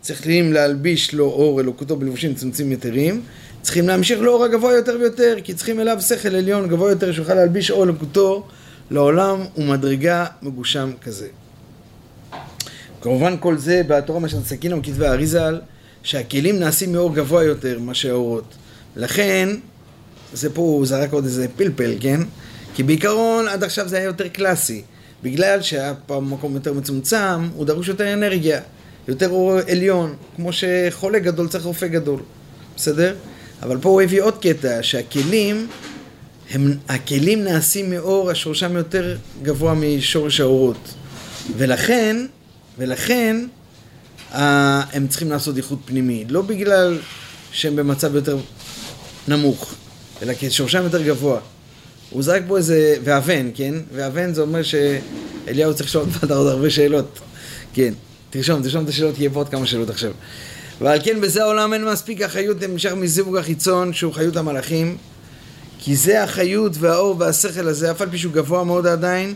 צריכים 0.00 0.52
להלביש 0.52 1.14
לו 1.14 1.24
אור 1.24 1.60
אלוקותו 1.60 1.96
בלבושים 1.96 2.34
צמצומים 2.34 2.72
יתרים, 2.72 3.22
צריכים 3.62 3.88
להמשיך 3.88 4.20
לאור 4.20 4.44
הגבוה 4.44 4.74
יותר 4.74 4.96
ויותר, 5.00 5.36
כי 5.44 5.54
צריכים 5.54 5.80
אליו 5.80 6.00
שכל 6.00 6.28
עליון 6.28 6.68
גבוה 6.68 6.90
יותר 6.90 7.12
שיוכל 7.12 7.34
להלביש 7.34 7.70
אור 7.70 7.86
לקותו 7.86 8.46
לעולם 8.90 9.40
ומדרגה 9.56 10.26
מגושם 10.42 10.90
כזה. 11.02 11.28
כמובן 13.00 13.36
כל 13.40 13.58
זה 13.58 13.82
בתורה 13.88 14.20
משל 14.20 14.42
סכינה 14.44 14.76
וכתבי 14.76 15.06
האריזל, 15.06 15.60
שהכלים 16.02 16.58
נעשים 16.58 16.92
מאור 16.92 17.14
גבוה 17.14 17.44
יותר 17.44 17.78
מאשר 17.78 18.10
האורות. 18.10 18.54
לכן, 18.96 19.48
זה 20.32 20.54
פה 20.54 20.60
הוא 20.60 20.86
זרק 20.86 21.12
עוד 21.12 21.24
איזה 21.24 21.46
פלפל, 21.56 21.94
כן? 22.00 22.20
כי 22.74 22.82
בעיקרון 22.82 23.48
עד 23.48 23.64
עכשיו 23.64 23.88
זה 23.88 23.96
היה 23.96 24.04
יותר 24.04 24.28
קלאסי. 24.28 24.82
בגלל 25.22 25.62
שהיה 25.62 25.94
פעם 26.06 26.32
מקום 26.32 26.54
יותר 26.54 26.72
מצומצם, 26.72 27.48
הוא 27.54 27.66
דרוש 27.66 27.88
יותר 27.88 28.12
אנרגיה, 28.12 28.60
יותר 29.08 29.28
אור 29.28 29.58
עליון, 29.68 30.16
כמו 30.36 30.50
שחולה 30.52 31.18
גדול 31.18 31.48
צריך 31.48 31.64
רופא 31.64 31.86
גדול, 31.86 32.20
בסדר? 32.76 33.14
אבל 33.62 33.78
פה 33.80 33.88
הוא 33.88 34.02
הביא 34.02 34.22
עוד 34.22 34.38
קטע, 34.38 34.82
שהכלים, 34.82 35.68
הם, 36.50 36.76
הכלים 36.88 37.44
נעשים 37.44 37.90
מאור 37.90 38.30
השורשם 38.30 38.76
יותר 38.76 39.16
גבוה 39.42 39.74
משורש 39.74 40.40
האורות. 40.40 40.94
ולכן, 41.56 42.26
ולכן, 42.78 43.46
אה, 44.34 44.82
הם 44.92 45.08
צריכים 45.08 45.30
לעשות 45.30 45.56
איחוד 45.56 45.78
פנימי. 45.84 46.24
לא 46.28 46.42
בגלל 46.42 46.98
שהם 47.52 47.76
במצב 47.76 48.14
יותר 48.14 48.38
נמוך, 49.28 49.74
אלא 50.22 50.34
כי 50.34 50.50
שורשם 50.50 50.84
יותר 50.84 51.02
גבוה. 51.02 51.40
הוא 52.10 52.22
זרק 52.22 52.42
פה 52.48 52.56
איזה, 52.56 52.96
ואבן, 53.04 53.50
כן? 53.54 53.74
ואבן 53.92 54.34
זה 54.34 54.40
אומר 54.40 54.60
שאליהו 54.62 55.74
צריך 55.74 55.88
לשאול 55.88 56.04
אותך 56.04 56.30
עוד 56.30 56.46
הרבה 56.46 56.70
שאלות. 56.70 57.18
כן, 57.74 57.94
תרשום, 58.30 58.62
תרשום 58.62 58.84
את 58.84 58.88
השאלות, 58.88 59.18
יהיה 59.18 59.30
פה 59.30 59.40
עוד 59.40 59.48
כמה 59.48 59.66
שאלות 59.66 59.90
עכשיו. 59.90 60.12
ועל 60.80 60.98
כן 61.04 61.20
בזה 61.20 61.42
העולם 61.42 61.72
אין 61.72 61.84
מספיק 61.84 62.22
החיות 62.22 62.62
נמשך 62.62 62.92
מזיווג 62.92 63.36
החיצון 63.36 63.92
שהוא 63.92 64.12
חיות 64.12 64.36
המלאכים 64.36 64.96
כי 65.78 65.96
זה 65.96 66.22
החיות 66.22 66.72
והאור 66.78 67.16
והשכל 67.18 67.68
הזה, 67.68 67.90
אף 67.90 68.00
על 68.00 68.10
פי 68.10 68.18
שהוא 68.18 68.32
גבוה 68.32 68.64
מאוד 68.64 68.86
עדיין 68.86 69.34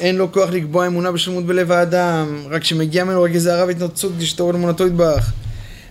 אין 0.00 0.16
לו 0.16 0.32
כוח 0.32 0.50
לקבוע 0.50 0.86
אמונה 0.86 1.12
בשלמות 1.12 1.46
בלב 1.46 1.72
האדם. 1.72 2.42
רק 2.50 2.64
שמגיע 2.64 3.04
ממנו 3.04 3.22
רק 3.22 3.30
איזה 3.34 3.54
הרב 3.54 3.68
התנוצות 3.68 4.12
לשתור 4.18 4.50
על 4.50 4.56
אמונתו 4.56 4.86
יתברך. 4.86 5.32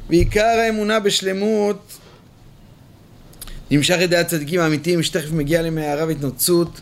ועיקר 0.09 0.41
האמונה 0.65 0.99
בשלמות 0.99 1.97
נמשך 3.71 3.95
ידי 3.99 4.17
הצדיקים 4.17 4.59
האמיתיים 4.59 5.03
שתכף 5.03 5.31
מגיע 5.31 5.61
להם 5.61 5.77
הערה 5.77 6.05
והתנוצות 6.05 6.81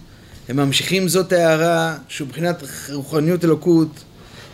הם 0.50 0.58
ממשיכים 0.58 1.08
זאת 1.08 1.34
הערה 1.34 1.96
שהוא 2.08 2.28
מבחינת 2.28 2.64
רוחניות 2.94 3.46
אלוקות 3.46 3.90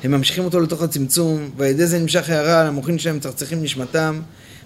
הם 0.03 0.11
ממשיכים 0.11 0.45
אותו 0.45 0.59
לתוך 0.59 0.81
הצמצום, 0.81 1.49
ועל 1.57 1.69
ידי 1.69 1.87
זה 1.87 1.99
נמשך 1.99 2.29
הערה 2.29 2.61
על 2.61 2.67
המוחין 2.67 2.99
שלהם 2.99 3.17
מצחצחים 3.17 3.63
נשמתם, 3.63 4.21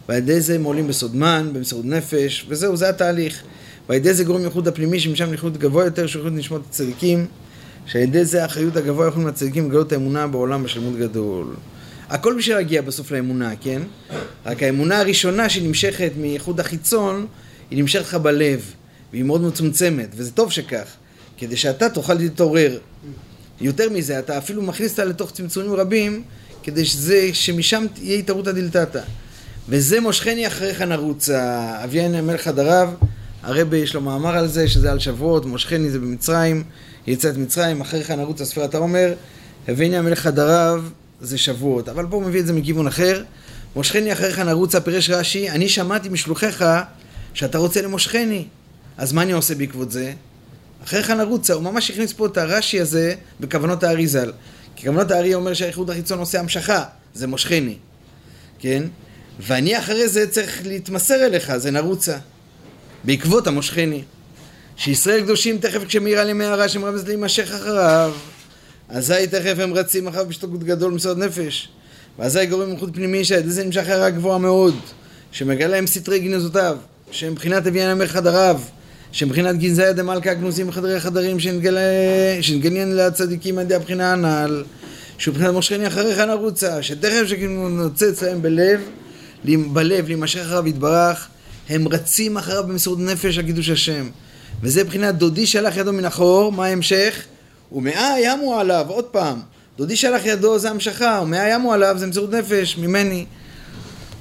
ועל 0.10 0.18
ידי 0.18 0.42
זה 0.42 0.56
הם 0.56 0.64
עולים 0.64 0.88
בסודמן, 0.88 1.50
במסירות 1.54 1.86
נפש, 1.86 2.46
וזהו, 2.50 2.78
זה 2.78 2.90
התהליך. 2.90 3.44
ועל 3.90 3.98
ידי 3.98 4.14
זה 4.14 4.24
גורם 4.24 4.44
ייחוד 4.44 4.68
הפנימי 4.68 5.00
שמשם 5.00 5.32
ייחוד 5.32 5.58
גבוה 5.58 5.86
יותר, 5.86 6.08
שהוא 6.08 6.20
ייחוד 6.20 6.34
נשמות 6.34 6.62
הצדיקים, 6.70 7.26
שעל 7.86 8.02
ידי 8.02 8.26
זה 8.26 8.44
האחריות 8.44 8.76
הגבוה 8.76 9.08
יכולים 9.08 9.28
הצדיקים 9.28 9.70
לגלות 9.70 9.92
האמונה 9.92 10.28
בעולם 10.28 10.64
בשלמות 10.64 10.96
גדול. 10.96 11.56
הכל 12.10 12.36
בשביל 12.38 12.56
להגיע 12.56 12.82
בסוף 12.82 13.12
לאמונה, 13.12 13.56
כן? 13.62 13.82
רק 14.46 14.64
האמונה 14.64 15.00
הראשונה 15.00 15.50
שנמשכת 15.50 16.12
מייחוד 16.18 16.60
החיצון, 16.60 17.26
היא 17.72 17.80
נמשכת 17.82 18.06
לך 18.06 18.16
בלב, 18.16 18.74
והיא 19.12 19.24
מאוד 19.24 19.42
מצומצמת, 19.42 20.10
וזה 20.16 20.32
טוב 20.32 20.52
שכך, 20.52 20.88
כדי 21.38 21.58
שאתה 21.58 21.90
תוכל 21.90 22.14
להתעורר. 22.14 22.80
יותר 23.62 23.90
מזה, 23.90 24.20
אתה 24.20 24.38
אפילו 24.38 24.62
מכניס 24.62 24.92
אותה 24.92 25.06
לתוך 25.06 25.32
צמצומים 25.32 25.74
רבים, 25.74 26.24
כדי 26.64 26.86
שזה, 26.86 27.30
שמשם 27.34 27.86
תהיה 27.94 28.18
התערותא 28.18 28.52
דלתתא. 28.52 29.02
וזה 29.70 30.02
מושכני 30.02 30.48
אחריך 30.48 30.82
נרוץ. 30.82 31.30
אביין 31.84 32.16
המלך 32.16 32.42
חדריו, 32.42 32.90
הרבי 33.48 33.78
יש 33.78 33.96
לו 33.96 34.02
מאמר 34.02 34.38
על 34.38 34.48
זה, 34.48 34.68
שזה 34.68 34.92
על 34.92 35.00
שבועות, 35.00 35.46
מושכני 35.46 35.90
זה 35.90 36.00
במצרים, 36.00 36.64
יצאת 37.08 37.38
מצרים, 37.38 37.82
אחריך 37.82 38.12
נרוץ 38.12 38.42
הספירת 38.42 38.76
העומר, 38.76 39.14
הביני 39.68 39.98
המלך 39.98 40.20
חדריו 40.20 40.84
זה 41.22 41.38
שבועות. 41.38 41.90
אבל 41.90 42.06
פה 42.10 42.16
הוא 42.16 42.24
מביא 42.24 42.40
את 42.40 42.48
זה 42.48 42.54
מכיוון 42.54 42.88
אחר. 42.88 43.24
מושכני 43.76 44.14
אחריך 44.14 44.40
נרוצה, 44.40 44.82
פירש 44.82 45.10
רש"י, 45.10 45.50
אני 45.50 45.70
שמעתי 45.70 46.10
משלוחיך 46.10 46.66
שאתה 47.34 47.58
רוצה 47.58 47.82
למושכני. 47.82 48.46
אז 48.98 49.14
מה 49.14 49.22
אני 49.22 49.32
עושה 49.32 49.56
בעקבות 49.56 49.92
זה? 49.92 50.14
אחריך 50.84 51.10
נרוצה, 51.10 51.54
הוא 51.54 51.64
ממש 51.64 51.92
הכניס 51.92 52.14
פה 52.14 52.26
את 52.26 52.38
הרש"י 52.38 52.80
הזה 52.80 53.16
בכוונות 53.40 53.84
הארי 53.84 54.08
ז"ל. 54.08 54.32
כי 54.76 54.88
כוונות 54.88 55.12
הארי 55.12 55.34
אומר 55.34 55.54
שהאיחוד 55.54 55.90
החיצון 55.90 56.20
עושה 56.20 56.40
המשכה, 56.40 56.84
זה 57.14 57.28
מושכני, 57.28 57.76
כן? 58.60 58.84
ואני 59.40 59.80
אחרי 59.80 60.08
זה 60.08 60.28
צריך 60.28 60.62
להתמסר 60.66 61.26
אליך, 61.26 61.58
זה 61.58 61.72
נרוצה. 61.72 62.18
בעקבות 63.08 63.48
המושכני. 63.48 64.04
שישראל 64.78 65.22
קדושים 65.22 65.58
תכף 65.58 65.84
כשמאירה 65.86 66.24
למערה 66.24 66.70
שמרמז 66.70 67.08
להימשך 67.08 67.52
אחריו, 67.52 68.14
אזי 68.90 69.28
תכף 69.28 69.56
הם 69.60 69.74
רצים 69.74 70.08
אחריו 70.08 70.26
בשתוקות 70.26 70.64
גדול 70.64 70.94
מסוד 70.94 71.18
נפש. 71.18 71.70
ואזי 72.20 72.46
גורם 72.46 72.72
ייחוד 72.72 72.94
פנימי 72.94 73.26
שעל 73.26 73.40
ידי 73.40 73.50
זה 73.50 73.64
נמשך 73.64 73.88
הערה 73.88 74.10
גבוהה 74.10 74.38
מאוד, 74.38 74.76
שמגלה 75.32 75.68
להם 75.68 75.88
סתרי 75.88 76.20
גנזותיו, 76.20 76.78
שהם 77.12 77.32
מבחינת 77.32 77.68
אביין 77.68 77.90
המלך 77.90 78.12
חדריו. 78.12 78.60
שמבחינת 79.12 79.58
גנזיה 79.58 79.94
דמלכה 79.94 80.34
גנוזים 80.34 80.68
בחדרי 80.68 81.00
חדרים 81.00 81.38
שנתגניין 82.42 82.96
לצדיקים 82.96 83.58
על 83.58 83.74
הבחינה 83.74 84.14
הנ"ל 84.14 84.64
שהוא 85.18 85.34
מבחינת 85.34 85.54
מושכני 85.54 85.88
אחריך 85.88 86.20
נרוצה 86.20 86.84
שתכף 86.84 87.26
שנוצץ 87.28 88.24
להם 88.24 88.42
בלב 88.42 88.82
בלב 89.46 90.08
להימשך 90.08 90.40
אחריו 90.40 90.68
יתברך 90.68 91.28
הם 91.70 91.88
רצים 91.88 92.38
אחריו 92.38 92.64
במסירות 92.68 93.00
נפש 93.00 93.38
על 93.38 93.46
קידוש 93.46 93.70
השם 93.70 94.10
וזה 94.62 94.84
מבחינת 94.84 95.16
דודי 95.16 95.48
שלח 95.48 95.78
ידו 95.78 95.94
מן 95.94 96.06
החור 96.06 96.52
מה 96.52 96.66
ההמשך? 96.66 97.24
ומאה 97.72 98.16
ימו 98.24 98.60
עליו 98.60 98.86
עוד 98.90 99.06
פעם 99.06 99.40
דודי 99.78 99.96
שלח 99.96 100.22
ידו 100.26 100.60
זה 100.60 100.70
המשכה 100.70 101.20
ומאה 101.24 101.50
ימו 101.50 101.74
עליו 101.74 101.96
זה 101.98 102.08
מסירות 102.08 102.32
נפש 102.32 102.78
ממני 102.78 103.26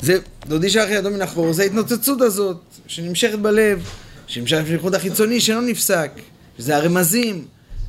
זה 0.02 0.18
דודי 0.46 0.70
שלח 0.70 0.88
ידו 0.90 1.10
מן 1.10 1.22
החור 1.22 1.52
זה 1.52 1.62
ההתנוצצות 1.62 2.20
הזאת 2.20 2.56
שנמשכת 2.86 3.38
בלב 3.38 3.82
שנמשך 4.26 4.58
בייחוד 4.68 4.94
החיצוני 4.94 5.40
שאינו 5.40 5.60
נפסק, 5.60 6.10
שזה 6.58 6.76
הרמזים, 6.76 7.44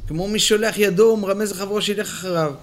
כמו 0.07 0.27
מי 0.27 0.39
שולח 0.39 0.77
ידו 0.77 1.03
ומרמז 1.03 1.51
לחברו 1.51 1.81
שילך 1.81 2.07
אחריו. 2.07 2.53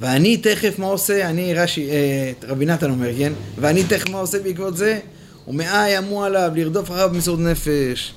ואני 0.00 0.36
תכף 0.36 0.78
מה 0.78 0.86
עושה, 0.86 1.30
אני 1.30 1.54
רש"י, 1.54 1.90
אה, 1.90 2.32
רבי 2.42 2.66
נתן 2.66 2.90
אומר, 2.90 3.10
כן? 3.18 3.32
ואני 3.56 3.84
תכף 3.84 4.08
מה 4.08 4.18
עושה 4.18 4.38
בעקבות 4.38 4.76
זה? 4.76 4.98
ומאה 5.48 5.90
ימו 5.90 6.24
עליו 6.24 6.52
לרדוף 6.54 6.90
אחריו 6.90 7.10
במסעוד 7.10 7.40
נפש. 7.40 8.14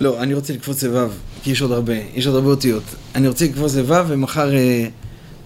לא, 0.00 0.22
אני 0.22 0.34
רוצה 0.34 0.52
לקפוץ 0.52 0.82
לו', 0.82 1.08
כי 1.42 1.50
יש 1.50 1.62
עוד 1.62 1.72
הרבה, 1.72 1.94
יש 2.14 2.26
עוד 2.26 2.34
הרבה 2.34 2.48
אותיות. 2.48 2.82
אני 3.14 3.28
רוצה 3.28 3.44
לקפוץ 3.44 3.74
לו' 3.74 4.08
ומחר... 4.08 4.54
אה, 4.54 4.88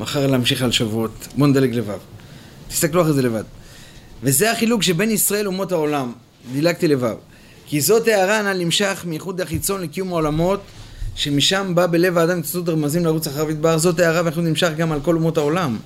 מחר 0.01 0.27
להמשיך 0.27 0.63
על 0.63 0.73
שבועות. 0.73 1.29
בואו 1.37 1.51
נדלג 1.51 1.75
לבד. 1.75 1.99
תסתכלו 2.69 3.03
אחרי 3.03 3.13
זה 3.13 3.23
לבד. 3.23 3.43
וזה 4.23 4.53
החילוק 4.53 4.83
שבין 4.83 5.11
ישראל 5.11 5.45
לאומות 5.45 5.73
העולם. 5.73 6.13
דילגתי 6.53 6.89
לבב. 6.89 7.15
כי 7.67 7.81
זאת 7.81 8.09
הערה 8.09 8.39
הנ"ל 8.39 8.65
נמשך 8.65 9.05
מייחוד 9.09 9.41
החיצון 9.41 9.81
לקיום 9.81 10.09
העולמות, 10.09 10.61
שמשם 11.15 11.73
בא 11.75 11.87
בלב 11.87 12.19
האדם 12.19 12.43
קצות 12.43 12.69
רמזים 12.69 13.05
לרוץ 13.05 13.27
אחריו 13.27 13.51
יתברך. 13.51 13.77
זאת 13.77 14.01
הערה 14.01 14.21
ואנחנו 14.25 14.43
נמשך 14.43 14.71
גם 14.77 14.93
על 14.93 15.01
כל 15.01 15.15
אומות 15.15 15.37
העולם. 15.37 15.77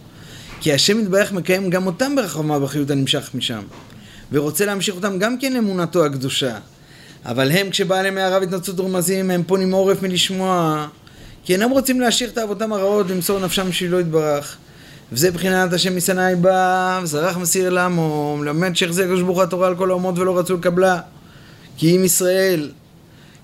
כי 0.60 0.72
השם 0.72 1.00
יתברך 1.00 1.32
מקיים 1.32 1.70
גם 1.70 1.86
אותם 1.86 2.16
ברחמה 2.16 2.58
בחיות 2.58 2.90
הנמשך 2.90 3.30
משם. 3.34 3.62
ורוצה 4.32 4.66
להמשיך 4.66 4.94
אותם 4.94 5.18
גם 5.18 5.38
כן 5.38 5.52
לאמונתו 5.52 6.06
הקדושה. 6.06 6.56
אבל 7.24 7.50
הם 7.50 7.70
כשבא 7.70 7.98
עליהם 7.98 8.18
הערה 8.18 8.38
והתנצות 8.38 8.80
רמזים 8.80 9.30
הם 9.30 9.42
פונים 9.46 9.72
עורף 9.72 10.02
מלשמוע 10.02 10.86
כי 11.44 11.52
אינם 11.52 11.70
רוצים 11.70 12.00
להשאיר 12.00 12.30
את 12.30 12.38
אבותם 12.38 12.72
הרעות 12.72 13.10
למסור 13.10 13.40
נפשם 13.40 13.68
בשבילו 13.68 14.00
יתברך. 14.00 14.56
וזה 15.12 15.30
בחינת 15.30 15.72
השם 15.72 15.96
משנאי 15.96 16.34
בא, 16.36 17.00
וזרח 17.02 17.36
מסיר 17.36 17.70
לעמו, 17.70 18.36
מלמד 18.40 18.76
שהחזיר 18.76 19.04
הקדוש 19.04 19.22
ברוך 19.22 19.40
התורה 19.40 19.68
על 19.68 19.76
כל 19.76 19.90
האומות 19.90 20.18
ולא 20.18 20.38
רצו 20.38 20.56
לקבלה. 20.56 21.00
כי 21.76 21.96
אם 21.96 22.04
ישראל, 22.04 22.70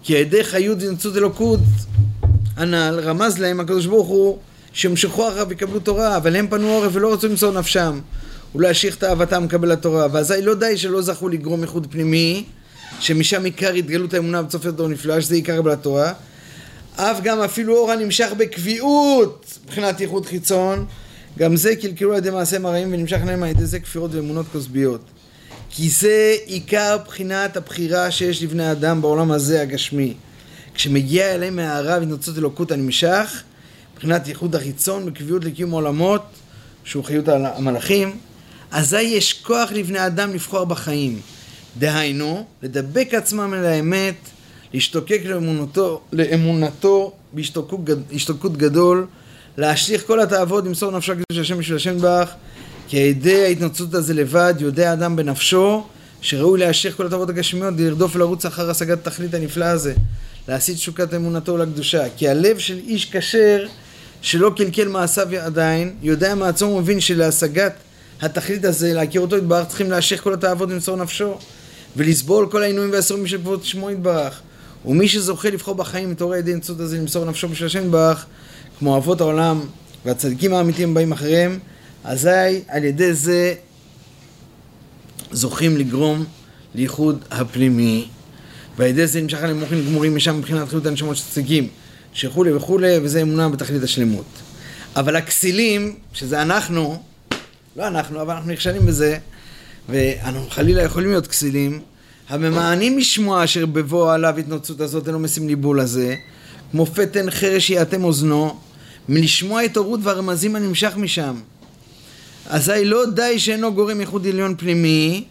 כי 0.05 0.13
ידי 0.13 0.45
חיות 0.45 0.79
ונצות 0.81 1.17
אלוקות 1.17 1.61
הנ"ל, 2.57 3.01
רמז 3.03 3.39
להם 3.39 3.61
הקדוש 3.61 3.87
ברוך 3.87 4.09
הוא 4.09 4.39
שימשכו 4.73 5.29
אחריו 5.29 5.47
ויקבלו 5.49 5.81
תורה, 5.81 6.17
אבל 6.17 6.37
הם 6.37 6.47
פנו 6.51 6.69
עורף 6.69 6.91
ולא 6.93 7.13
רצו 7.13 7.29
למסור 7.29 7.53
נפשם 7.53 8.01
ולהשיך 8.55 8.97
את 8.97 9.05
אהבתם 9.05 9.45
לקבל 9.45 9.73
התורה. 9.73 10.07
ואזי 10.13 10.43
לא 10.43 10.55
די 10.55 10.77
שלא 10.77 11.03
זכו 11.03 11.29
לגרום 11.29 11.63
איחוד 11.63 11.87
פנימי, 11.91 12.45
שמשם 13.01 13.45
עיקר 13.45 13.73
התגלות 13.73 14.15
האמונה 14.15 14.43
בצופי 14.43 14.71
דור 14.71 14.89
נפלא, 14.89 15.21
שזה 15.21 15.35
עיקר 15.35 15.57
קבלת 15.57 15.83
תורה. 15.83 16.13
אף 16.97 17.21
גם 17.23 17.41
אפילו 17.41 17.77
אור 17.77 17.93
הנמשך 17.93 18.29
בקביעות 18.37 19.59
מבחינת 19.65 20.01
ייחוד 20.01 20.27
חיצון, 20.27 20.87
גם 21.39 21.57
זה 21.57 21.77
קלקלו 21.77 22.13
על 22.13 22.19
ידי 22.19 22.31
מעשה 22.31 22.59
מראים 22.59 22.93
ונמשך 22.93 23.21
להם 23.27 23.43
על 23.43 23.49
ידי 23.49 23.67
זה 23.67 23.81
כפירות 23.81 24.15
ואמונות 24.15 24.47
כוסביות. 24.53 25.01
כי 25.77 25.91
זה 25.91 26.37
עיקר 26.47 26.97
בחינת 27.07 27.57
הבחירה 27.57 28.11
שיש 28.11 28.43
לבני 28.43 28.73
אדם 28.73 29.03
בעולם 29.03 29.31
הזה 29.31 29.63
הגשמי. 29.63 30.15
כשמגיע 30.75 31.35
אליהם 31.35 31.57
מהערה 31.57 31.99
והתנוצות 31.99 32.39
אלוקות 32.39 32.73
הנמשך, 32.73 33.43
מבחינת 33.95 34.29
ייחוד 34.29 34.57
החיצון 34.57 35.03
וקביעות 35.07 35.45
לקיום 35.45 35.71
עולמות, 35.71 36.23
שהוא 36.85 37.05
חיות 37.05 37.29
המלאכים, 37.29 38.19
אזי 38.71 39.01
יש 39.01 39.33
כוח 39.33 39.73
לבני 39.73 40.07
אדם 40.07 40.33
לבחור 40.33 40.65
בחיים. 40.65 41.21
דהיינו, 41.79 42.47
לדבק 42.63 43.09
עצמם 43.15 43.55
אל 43.55 43.65
האמת, 43.65 44.15
להשתוקק 44.73 45.21
לאמונתו, 45.25 46.01
לאמונתו 46.13 47.13
בהשתוקקות 47.33 48.57
גדול, 48.57 49.07
להשליך 49.57 50.07
כל 50.07 50.21
התאוות, 50.21 50.65
למסור 50.65 50.91
נפשו 50.91 51.13
הקדוש 51.13 51.39
השם 51.41 51.59
בשביל 51.59 51.77
השם 51.77 51.99
ברך, 51.99 52.31
כי 52.89 52.97
הידי 52.97 53.45
ההתנצלות 53.45 53.95
הזה 53.95 54.15
לבד 54.15 54.55
יודע 54.59 54.93
אדם 54.93 55.17
בנפשו 55.17 55.85
שראוי 56.21 56.61
להשליך 56.61 56.97
כל 56.97 57.07
התאוות 57.07 57.29
הגשמיות, 57.29 57.75
לרדוף 57.79 58.17
ולרוץ 58.17 58.47
אחר 58.47 58.71
השגת 58.71 59.07
התכלית 59.07 59.35
הנפלא 59.35 59.65
הזה, 59.65 59.95
להסיט 60.49 60.77
תשוקת 60.77 61.15
אמונתו 61.15 61.57
לקדושה. 61.57 62.05
כי 62.17 62.29
הלב 62.29 62.59
של 62.59 62.79
איש 62.79 63.17
כשר 63.17 63.67
שלא 64.23 64.53
קלקל 64.57 64.89
מעשיו 64.89 65.29
עדיין, 65.41 65.95
יודע 66.03 66.35
מעצמו 66.35 66.69
ומבין 66.69 67.01
שלהשגת 67.01 67.73
התכלית 68.23 68.65
הזה, 68.65 68.95
להכיר 68.95 69.21
אותו 69.21 69.37
יתברך, 69.37 69.69
צריכים 69.69 69.91
להשליך 69.91 70.23
כל 70.23 70.35
התאוות 70.35 70.71
למסור 70.71 70.97
נפשו, 70.97 71.39
ולסבול 71.97 72.49
כל 72.51 72.63
העינויים 72.63 72.93
והאסורים 72.93 73.27
של 73.27 73.39
כבוד 73.39 73.65
שמו 73.65 73.91
יתברך. 73.91 74.41
ומי 74.85 75.09
שזוכה 75.09 75.51
לבחור 75.51 75.75
בחיים 75.75 76.13
את 76.13 76.23
אורי 76.23 76.39
הידי 76.39 76.55
נצות 76.55 76.81
הזה 76.81 76.99
למסור 76.99 77.25
נפשו 77.25 77.49
בשביל 77.49 77.67
השם 77.67 77.85
יתברך, 77.85 78.27
כמו 78.79 78.97
אבות 78.97 79.21
העולם 79.21 79.61
והצדיקים 80.05 80.55
האמיתיים 80.55 80.95
באים 80.95 81.13
אחריהם, 81.13 81.59
אזי 82.05 82.61
על 82.69 82.85
ידי 82.85 83.15
זה 83.15 83.55
זוכים 85.33 85.77
לגרום 85.77 86.25
לייחוד 86.75 87.25
הפנימי, 87.31 88.09
ועל 88.77 88.89
ידי 88.89 89.07
זה 89.07 89.21
נמשך 89.21 89.39
עליהם 89.39 89.61
מוחין 89.61 89.87
גמורים 89.87 90.17
משם 90.17 90.39
מבחינת 90.39 90.69
חיות 90.69 90.87
הנשמות 90.87 91.17
של 91.17 91.25
צדיקים, 91.31 91.69
שכולי 92.13 92.53
וכולי, 92.53 92.99
וזה 93.03 93.23
אמונה 93.23 93.49
בתכלית 93.49 93.83
השלמות. 93.83 94.25
אבל 94.97 95.17
הכסילים, 95.17 95.97
שזה 96.13 96.43
אנחנו, 96.43 97.03
לא 97.77 97.87
אנחנו, 97.87 98.23
אבל 98.23 98.35
אנחנו 98.35 98.53
נכשלים 98.53 98.87
בזה, 98.87 99.19
ואנחנו 99.89 100.51
חלילה 100.51 100.83
יכולים 100.83 101.11
להיות 101.11 101.27
כסילים, 101.27 101.81
הממאנים 102.29 102.97
משמוע 102.97 103.45
אשר 103.45 103.67
בבוא 103.67 104.13
עליו 104.13 104.39
התנוצות 104.39 104.81
הזאת 104.81 105.07
אינו 105.07 105.19
משים 105.19 105.49
ליבו 105.49 105.75
לזה, 105.75 106.17
כמו 106.71 106.87
פתן 106.87 107.31
חרש 107.31 107.71
יאטם 107.71 108.05
אוזנו, 108.05 108.57
מלשמוע 109.09 109.61
התעוררות 109.61 110.01
והרמזים 110.03 110.57
הנמשך 110.57 110.93
משם. 110.97 111.41
אזי 112.51 112.85
לא 112.85 113.07
די 113.07 113.39
שאינו 113.39 113.75
גורם 113.75 114.01
ייחוד 114.01 114.27
עליון 114.27 114.55
פנימי, 114.59 115.25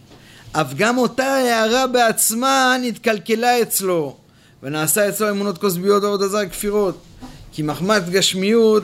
אף 0.52 0.74
גם 0.74 0.98
אותה 0.98 1.26
הערה 1.26 1.88
בעצמה 1.88 2.76
נתקלקלה 2.82 3.62
אצלו, 3.62 4.16
ונעשה 4.64 5.10
אצלו 5.10 5.30
אמונות 5.30 5.58
כוסביות 5.58 6.04
ועוד 6.04 6.24
עזר 6.24 6.46
כפירות. 6.46 6.98
כי 7.52 7.62
מחמת 7.62 8.10
גשמיות 8.10 8.84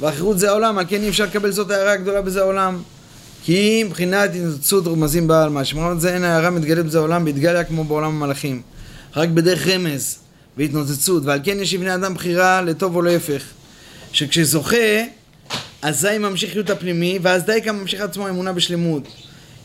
ואחרות 0.00 0.38
זה 0.38 0.50
העולם, 0.50 0.78
על 0.78 0.84
כן 0.88 1.02
אי 1.02 1.08
אפשר 1.08 1.24
לקבל 1.24 1.50
זאת 1.50 1.70
הערה 1.70 1.92
הגדולה 1.92 2.22
בזה 2.22 2.40
העולם. 2.40 2.82
כי 3.44 3.84
מבחינת 3.84 4.30
התנצות 4.34 4.86
רמזים 4.86 5.26
בעלמא, 5.26 5.64
שמרמת 5.64 6.00
זה 6.00 6.14
אין 6.14 6.24
הערה 6.24 6.50
מתגלית 6.50 6.86
בזה 6.86 6.98
העולם 6.98 7.24
בהתגליה 7.24 7.64
כמו 7.64 7.84
בעולם 7.84 8.10
המלאכים. 8.10 8.62
רק 9.16 9.28
בדרך 9.28 9.66
רמז 9.66 10.18
והתנוצצות, 10.56 11.22
ועל 11.26 11.40
כן 11.44 11.60
יש 11.60 11.74
לבני 11.74 11.94
אדם 11.94 12.14
בחירה 12.14 12.62
לטוב 12.62 12.96
או 12.96 13.02
להפך. 13.02 13.42
שכשזוכה, 14.12 14.76
אזי 15.82 16.18
ממשיך 16.18 16.54
להיות 16.54 16.70
הפנימי, 16.70 17.18
ואז 17.22 17.44
די 17.44 17.60
גם 17.60 17.80
ממשיך 17.80 18.00
עצמו 18.00 18.26
האמונה 18.26 18.52
בשלמות. 18.52 19.02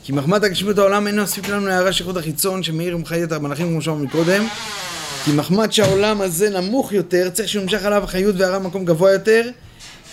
כי 0.03 0.11
מחמת 0.11 0.43
הגשמיות 0.43 0.77
העולם 0.77 1.07
אינו 1.07 1.23
מספיק 1.23 1.49
לנו 1.49 1.67
להערה 1.67 1.93
של 1.93 2.03
חוד 2.03 2.17
החיצון 2.17 2.63
שמאיר 2.63 2.95
ומחיה 2.95 3.23
את 3.23 3.31
המלאכים 3.31 3.67
כמו 3.67 3.81
שאמרנו 3.81 4.03
מקודם. 4.03 4.47
כי 5.25 5.31
מחמת 5.31 5.73
שהעולם 5.73 6.21
הזה 6.21 6.49
נמוך 6.49 6.91
יותר, 6.91 7.29
צריך 7.29 7.49
שימשך 7.49 7.85
עליו 7.85 8.03
החיות 8.03 8.35
והרע 8.37 8.59
במקום 8.59 8.85
גבוה 8.85 9.11
יותר, 9.11 9.49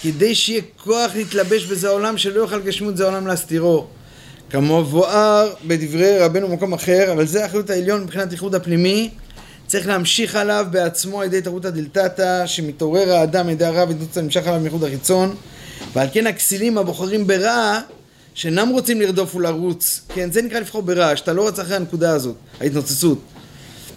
כדי 0.02 0.34
שיהיה 0.34 0.62
כוח 0.84 1.14
להתלבש 1.14 1.64
בזה 1.64 1.88
העולם 1.88 2.18
שלא 2.18 2.40
יוכל 2.40 2.60
גשמות 2.60 2.96
זה 2.96 3.04
העולם 3.04 3.26
להסתירו. 3.26 3.86
כמו 4.50 4.84
בואר 4.84 5.52
בדברי 5.66 6.18
רבנו 6.18 6.48
במקום 6.48 6.72
אחר, 6.72 7.12
אבל 7.12 7.26
זה 7.26 7.44
החיות 7.44 7.70
העליון 7.70 8.02
מבחינת 8.02 8.32
איחוד 8.32 8.54
הפנימי, 8.54 9.10
צריך 9.66 9.86
להמשיך 9.86 10.36
עליו 10.36 10.66
בעצמו 10.70 11.20
על 11.20 11.26
ידי 11.26 11.40
תרותא 11.40 11.70
דלתתא, 11.70 12.46
שמתעורר 12.46 13.12
האדם 13.12 13.46
על 13.46 13.52
ידי 13.52 13.64
הרע 13.64 13.84
ונמצא 13.84 14.20
נמשך 14.20 14.46
עליו 14.46 14.60
מייחוד 14.60 14.84
החיצון, 14.84 15.34
ועל 15.94 16.08
כן 16.12 16.26
הכסילים 16.26 16.78
הבוחרים 16.78 17.26
ברע, 17.26 17.80
שאינם 18.34 18.68
רוצים 18.68 19.00
לרדוף 19.00 19.34
ולרוץ, 19.34 20.00
כן, 20.14 20.32
זה 20.32 20.42
נקרא 20.42 20.60
לבחור 20.60 20.82
ברע, 20.82 21.16
שאתה 21.16 21.32
לא 21.32 21.42
רוצה 21.42 21.62
אחרי 21.62 21.76
הנקודה 21.76 22.12
הזאת, 22.12 22.36
ההתנוצצות. 22.60 23.18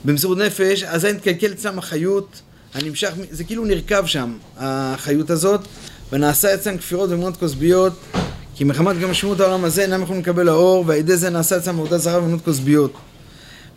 במסירות 0.05 0.37
נפש, 0.37 0.83
אז 0.83 1.01
זה 1.01 1.13
נתקלקל 1.13 1.51
אצלם 1.51 1.79
החיות, 1.79 2.41
הנמשך, 2.73 3.11
זה 3.31 3.43
כאילו 3.43 3.65
נרקב 3.65 4.05
שם, 4.05 4.37
החיות 4.57 5.29
הזאת, 5.29 5.61
ונעשה 6.11 6.53
אצלם 6.53 6.77
כפירות 6.77 7.09
ואמונות 7.09 7.37
כוסביות, 7.37 7.93
כי 8.55 8.63
מחמת 8.63 8.99
גם 8.99 9.11
משמעות 9.11 9.39
העולם 9.39 9.65
הזה 9.65 9.81
אינם 9.81 10.01
יכולים 10.01 10.21
לקבל 10.21 10.49
האור, 10.49 10.83
ועל 10.87 10.97
ידי 10.97 11.17
זה 11.17 11.29
נעשה 11.29 11.57
אצלם 11.57 11.79
עבודה 11.79 11.97
זרה 11.97 12.15
ואמונות 12.15 12.41
כוסביות. 12.45 12.93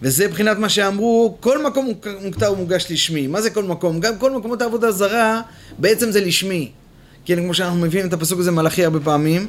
וזה 0.03 0.29
מבחינת 0.29 0.59
מה 0.59 0.69
שאמרו, 0.69 1.37
כל 1.41 1.65
מקום 1.67 1.93
מוכתר 2.23 2.53
ומוגש 2.53 2.87
לשמי. 2.91 3.27
מה 3.27 3.43
זה 3.43 3.51
כל 3.51 3.65
מקום? 3.65 4.01
גם 4.01 4.19
כל 4.19 4.31
מקומות 4.31 4.63
העבודה 4.63 4.93
זרה, 4.93 5.41
בעצם 5.79 6.11
זה 6.11 6.21
לשמי. 6.21 6.71
כן, 7.25 7.37
כמו 7.37 7.55
שאנחנו 7.55 7.79
מבינים 7.79 8.09
את 8.09 8.13
הפסוק 8.13 8.41
הזה 8.41 8.51
מלאכי 8.51 8.85
הרבה 8.85 9.01
פעמים. 9.01 9.47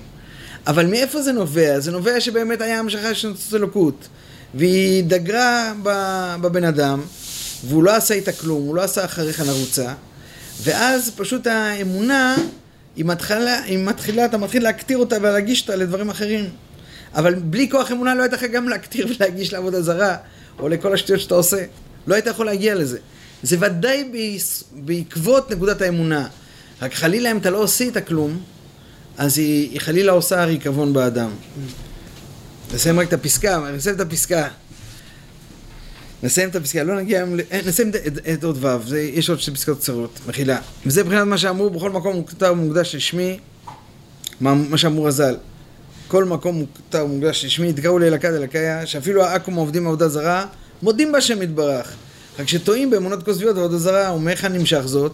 אבל 0.67 0.85
מאיפה 0.85 1.21
זה 1.21 1.31
נובע? 1.31 1.79
זה 1.79 1.91
נובע 1.91 2.19
שבאמת 2.19 2.61
היה 2.61 2.79
המשכה 2.79 3.15
של 3.15 3.27
נוצות 3.27 3.53
אלוקות. 3.53 4.07
והיא 4.53 5.03
דגרה 5.03 5.73
בבן 6.41 6.63
אדם, 6.63 7.01
והוא 7.67 7.83
לא 7.83 7.95
עשה 7.95 8.13
איתה 8.13 8.31
כלום, 8.31 8.61
הוא 8.61 8.75
לא 8.75 8.81
עשה 8.81 9.05
אחריך 9.05 9.39
נרוצה. 9.39 9.93
ואז 10.63 11.11
פשוט 11.15 11.47
האמונה, 11.47 12.35
היא 12.95 13.05
מתחילה, 13.05 13.63
היא 13.63 13.85
מתחילה, 13.85 14.25
אתה 14.25 14.37
מתחיל 14.37 14.63
להקטיר 14.63 14.97
אותה 14.97 15.17
ולהגיש 15.21 15.61
אותה 15.61 15.75
לדברים 15.75 16.09
אחרים. 16.09 16.49
אבל 17.15 17.33
בלי 17.33 17.69
כוח 17.69 17.91
אמונה 17.91 18.15
לא 18.15 18.23
היית 18.23 18.33
יכול 18.33 18.47
גם 18.47 18.69
להקטיר 18.69 19.07
ולהגיש 19.19 19.53
לעבודה 19.53 19.81
זרה, 19.81 20.15
או 20.59 20.69
לכל 20.69 20.93
השטויות 20.93 21.21
שאתה 21.21 21.35
עושה. 21.35 21.63
לא 22.07 22.15
היית 22.15 22.27
יכול 22.27 22.45
להגיע 22.45 22.75
לזה. 22.75 22.97
זה 23.43 23.57
ודאי 23.59 24.11
בעקבות 24.73 25.51
נקודת 25.51 25.81
האמונה. 25.81 26.27
רק 26.81 26.93
חלילה 26.93 27.31
אם 27.31 27.37
אתה 27.37 27.49
לא 27.49 27.57
עושה 27.57 27.83
איתה 27.83 28.01
כלום, 28.01 28.39
אז 29.17 29.37
היא, 29.37 29.69
היא 29.71 29.79
חלילה 29.79 30.11
עושה 30.11 30.45
ריקבון 30.45 30.93
באדם. 30.93 31.29
נסיים 32.73 32.99
רק 32.99 33.07
את 33.07 33.13
הפסקה, 33.13 33.71
נסיים 33.75 33.95
את 33.95 34.01
הפסקה. 34.01 34.47
נסיים 36.23 36.49
את 36.49 36.55
הפסקה, 36.55 36.83
לא 36.83 36.95
נגיע, 36.95 37.25
נסיים 37.65 37.91
את, 38.33 38.43
עוד 38.43 38.57
ו', 38.65 38.95
יש 38.95 39.29
עוד 39.29 39.39
שתי 39.39 39.51
פסקאות 39.51 39.79
קצרות, 39.79 40.19
מחילה. 40.27 40.59
וזה 40.85 41.03
מבחינת 41.03 41.27
מה 41.27 41.37
שאמרו, 41.37 41.69
בכל 41.69 41.89
מקום 41.89 42.15
הוא 42.15 42.27
כתב 42.27 42.53
מוקדש 42.57 42.95
לשמי, 42.95 43.39
מה, 44.41 44.53
מה 44.53 44.77
שאמרו 44.77 45.03
רז"ל. 45.03 45.35
כל 46.07 46.25
מקום 46.25 46.55
מוכתר 46.55 47.05
ומוקדש 47.05 47.45
לשמי, 47.45 47.69
התגאו 47.69 47.99
לאלקד 47.99 48.33
אלקיה, 48.33 48.85
שאפילו 48.85 49.23
העכו"ם 49.23 49.55
עובדים 49.55 49.83
מעבודה 49.83 50.09
זרה, 50.09 50.45
מודים 50.81 51.11
בהשם 51.11 51.41
יתברך. 51.41 51.95
רק 52.39 52.47
שטועים 52.47 52.89
באמונות 52.89 53.23
כוזביות 53.23 53.55
ועבודה 53.55 53.77
זרה, 53.77 54.13
ומאיך 54.13 54.45
נמשך 54.45 54.81
זאת? 54.85 55.13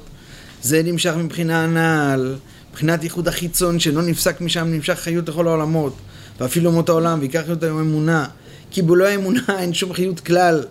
זה 0.66 0.84
נמשך 0.84 1.14
מבחינה 1.18 1.64
הנ"ל, 1.64 2.36
מבחינת 2.72 3.04
ייחוד 3.04 3.28
החיצון 3.28 3.80
שלא 3.80 4.02
נפסק 4.02 4.42
משם, 4.42 4.68
נמשך 4.68 4.94
חיות 4.94 5.30
לכל 5.30 5.48
העולמות, 5.48 5.96
ואפילו 6.40 6.70
אומות 6.70 6.90
העולם, 6.90 7.20
ויקח 7.22 7.42
חיות 7.46 7.64
היום 7.64 7.80
אמונה. 7.80 8.26
כי 8.72 8.82
בלא 8.82 9.06
האמונה 9.06 9.42
אין 9.60 9.74
שום 9.74 9.94
חיות 9.94 10.20
כלל. 10.20 10.64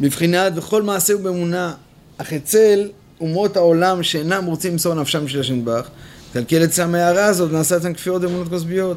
מבחינת 0.00 0.52
וכל 0.56 0.82
מעשה 0.82 1.12
הוא 1.12 1.22
באמונה, 1.22 1.74
אך 2.18 2.32
אצל 2.32 2.88
אומות 3.20 3.56
העולם 3.56 4.02
שאינם 4.02 4.44
רוצים 4.44 4.72
למסור 4.72 4.94
נפשם 4.94 5.28
של 5.28 5.40
השם 5.40 5.64
ברך, 5.64 5.88
תקלקל 6.30 6.64
אצלם 6.64 6.94
ההערה 6.94 7.26
הזאת 7.26 7.50
ונעשה 7.50 7.76
אצלם 7.76 7.94
כפירות 7.94 8.24
אמונות 8.24 8.48
כוסביות. 8.48 8.96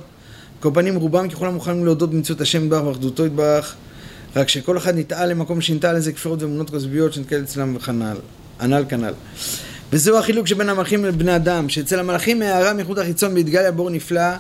כל 0.60 0.70
פנים 0.74 0.96
רובם 0.96 1.30
ככולם 1.30 1.54
מוכנים 1.54 1.86
להודות 1.86 2.12
במציאות 2.12 2.42
השם 2.42 2.64
יתברך 2.64 2.88
ואחדותו 2.88 3.26
יתברך, 3.26 3.76
רק 4.36 4.50
שכל 4.50 4.78
אחד 4.78 4.98
נטעה 4.98 5.26
למקום 5.26 5.62
שנטעה 5.62 5.94
לזה 5.94 6.14
כפירות 6.14 6.42
ואמונות 6.42 6.70
כוסביות 6.70 7.14
שנתקל 7.14 7.44
אצלם 7.44 7.76
וכנ"ל, 7.76 8.18
הנ"ל 8.60 8.86
כנ"ל. 8.90 9.14
וזהו 9.92 10.18
החילוק 10.18 10.48
שבין 10.48 10.70
המלאכים 10.70 11.06
לבני 11.06 11.36
אדם, 11.36 11.70
שאצל 11.70 12.00
המלאכים 12.00 12.42
הערה 12.42 12.74
מחוט 12.74 12.98
החיצון 12.98 13.34
בהתגליה 13.34 13.72
בור 13.72 13.90
נפלא, 13.90 14.32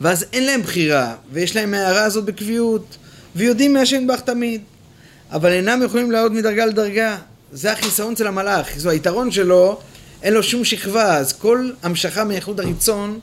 ואז 0.00 0.24
אין 0.32 0.46
להם 0.46 0.62
בחירה, 0.62 1.14
ויש 1.32 1.56
להם 1.56 1.74
הערה 1.74 2.02
הזאת 2.02 2.24
בקביעות, 2.24 2.96
ויודעים 3.36 3.72
מהשם 3.72 4.00
יתברך 4.02 4.20
תמיד, 4.20 4.60
אבל 5.30 5.52
אינם 5.52 5.82
יכולים 5.84 6.10
לעלות 6.10 6.32
מדרגה 6.32 6.66
לדרגה. 6.66 7.16
זה 7.52 7.72
החיסרון 7.72 8.16
של 8.16 8.26
המלאך, 8.26 8.68
זו 8.76 8.90
היתרון 8.90 9.30
שלו 9.30 9.80
אין 10.22 10.34
לו 10.34 10.42
שום 10.42 10.64
שכבה, 10.64 11.16
אז 11.16 11.32
כל 11.32 11.70
המשכה 11.82 12.24
מאיחוד 12.24 12.60
החיצון, 12.60 13.18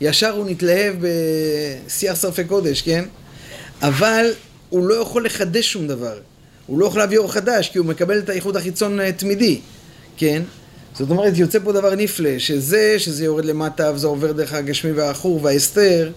ישר 0.00 0.30
הוא 0.30 0.46
נתלהב 0.50 0.94
בשיח 1.00 2.20
שרפי 2.20 2.44
קודש, 2.44 2.82
כן? 2.82 3.04
אבל 3.82 4.26
הוא 4.68 4.88
לא 4.88 4.94
יכול 4.94 5.26
לחדש 5.26 5.72
שום 5.72 5.86
דבר. 5.86 6.18
הוא 6.66 6.78
לא 6.78 6.86
יכול 6.86 7.00
להביא 7.00 7.18
אור 7.18 7.32
חדש, 7.32 7.68
כי 7.68 7.78
הוא 7.78 7.86
מקבל 7.86 8.18
את 8.18 8.28
האיחוד 8.28 8.56
החיצון 8.56 9.00
אה, 9.00 9.12
תמידי, 9.12 9.60
כן? 10.16 10.42
זאת 10.98 11.10
אומרת, 11.10 11.38
יוצא 11.38 11.58
פה 11.64 11.72
דבר 11.72 11.94
נפלא, 11.94 12.38
שזה, 12.38 12.94
שזה 12.98 13.24
יורד 13.24 13.44
למטה 13.44 13.92
וזה 13.94 14.06
עובר 14.06 14.32
דרך 14.32 14.52
הגשמי 14.52 14.92
והעכור 14.92 15.40
וההסתר, 15.42 16.12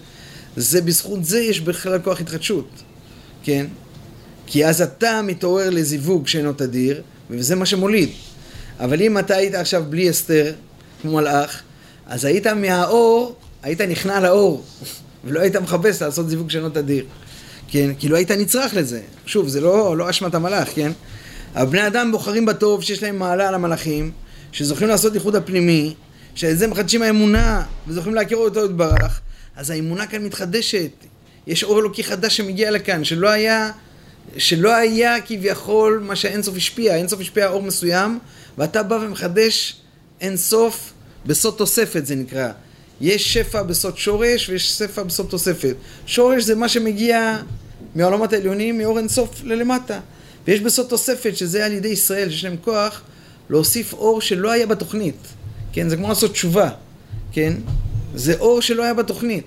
זה 0.55 0.81
בזכות 0.81 1.25
זה 1.25 1.39
יש 1.39 1.59
בכלל 1.59 1.99
כוח 1.99 2.21
התחדשות, 2.21 2.69
כן? 3.43 3.65
כי 4.47 4.65
אז 4.65 4.81
אתה 4.81 5.21
מתעורר 5.21 5.69
לזיווג 5.69 6.27
שאינו 6.27 6.53
תדיר, 6.53 7.01
וזה 7.29 7.55
מה 7.55 7.65
שמוליד. 7.65 8.09
אבל 8.79 9.01
אם 9.01 9.17
אתה 9.17 9.35
היית 9.35 9.55
עכשיו 9.55 9.83
בלי 9.89 10.09
הסתר, 10.09 10.53
כמו 11.01 11.12
מלאך, 11.12 11.62
אז 12.07 12.25
היית 12.25 12.47
מהאור, 12.47 13.35
היית 13.63 13.81
נכנע 13.81 14.19
לאור, 14.19 14.63
ולא 15.25 15.39
היית 15.39 15.55
מחפש 15.55 16.01
לעשות 16.01 16.29
זיווג 16.29 16.49
שנות 16.49 16.77
אדיר. 16.77 17.05
כן, 17.67 17.91
כאילו 17.99 18.15
היית 18.15 18.31
נצרך 18.31 18.73
לזה. 18.73 19.01
שוב, 19.25 19.47
זה 19.47 19.62
לא, 19.62 19.97
לא 19.97 20.09
אשמת 20.09 20.35
המלאך, 20.35 20.69
כן? 20.75 20.91
אבל 21.55 21.65
בני 21.65 21.88
אדם 21.88 22.12
בוחרים 22.12 22.45
בטוב 22.45 22.83
שיש 22.83 23.03
להם 23.03 23.19
מעלה 23.19 23.47
על 23.47 23.55
המלאכים, 23.55 24.12
שזוכים 24.51 24.88
לעשות 24.88 25.13
ייחוד 25.13 25.35
הפנימי, 25.35 25.93
שעל 26.35 26.53
זה 26.53 26.67
מחדשים 26.67 27.01
האמונה, 27.01 27.63
וזוכים 27.88 28.13
להכיר 28.13 28.38
אותו 28.38 28.65
יתברך, 28.65 29.21
אז 29.55 29.69
האמונה 29.69 30.07
כאן 30.07 30.23
מתחדשת. 30.23 30.91
יש 31.47 31.63
אור 31.63 31.79
אלוקי 31.79 32.03
חדש 32.03 32.38
שמגיע 32.38 32.71
לכאן, 32.71 33.03
שלא 33.03 33.29
היה, 33.29 33.71
שלא 34.38 34.75
היה 34.75 35.21
כביכול 35.21 36.03
מה 36.07 36.15
שהאינסוף 36.15 36.55
השפיע. 36.57 36.93
האינסוף 36.93 37.19
השפיע 37.19 37.49
אור 37.49 37.62
מסוים, 37.62 38.19
ואתה 38.57 38.83
בא 38.83 38.95
ומחדש 39.01 39.75
אינסוף 40.21 40.93
בסוד 41.25 41.53
תוספת 41.57 42.05
זה 42.05 42.15
נקרא. 42.15 42.51
יש 43.01 43.33
שפע 43.33 43.63
בסוד 43.63 43.97
שורש 43.97 44.49
ויש 44.49 44.77
שפע 44.77 45.03
בסוד 45.03 45.27
תוספת. 45.29 45.75
שורש 46.05 46.43
זה 46.43 46.55
מה 46.55 46.69
שמגיע 46.69 47.38
מהעולמות 47.95 48.33
העליונים, 48.33 48.77
מאור 48.77 48.97
אינסוף 48.97 49.41
ללמטה. 49.43 49.99
ויש 50.49 50.62
בסוד 50.62 50.88
תוספת, 50.88 51.38
שזה 51.38 51.65
על 51.65 51.71
ידי 51.71 51.88
ישראל, 51.88 52.29
שיש 52.29 52.43
להם 52.43 52.55
כוח 52.62 53.01
להוסיף 53.49 53.93
אור 53.93 54.21
שלא 54.21 54.51
היה 54.51 54.65
בתוכנית. 54.65 55.27
כן, 55.71 55.89
זה 55.89 55.95
כמו 55.97 56.09
לעשות 56.09 56.31
תשובה, 56.31 56.69
כן? 57.31 57.53
זה 58.15 58.35
אור 58.39 58.62
שלא 58.62 58.83
היה 58.83 58.93
בתוכנית. 58.93 59.45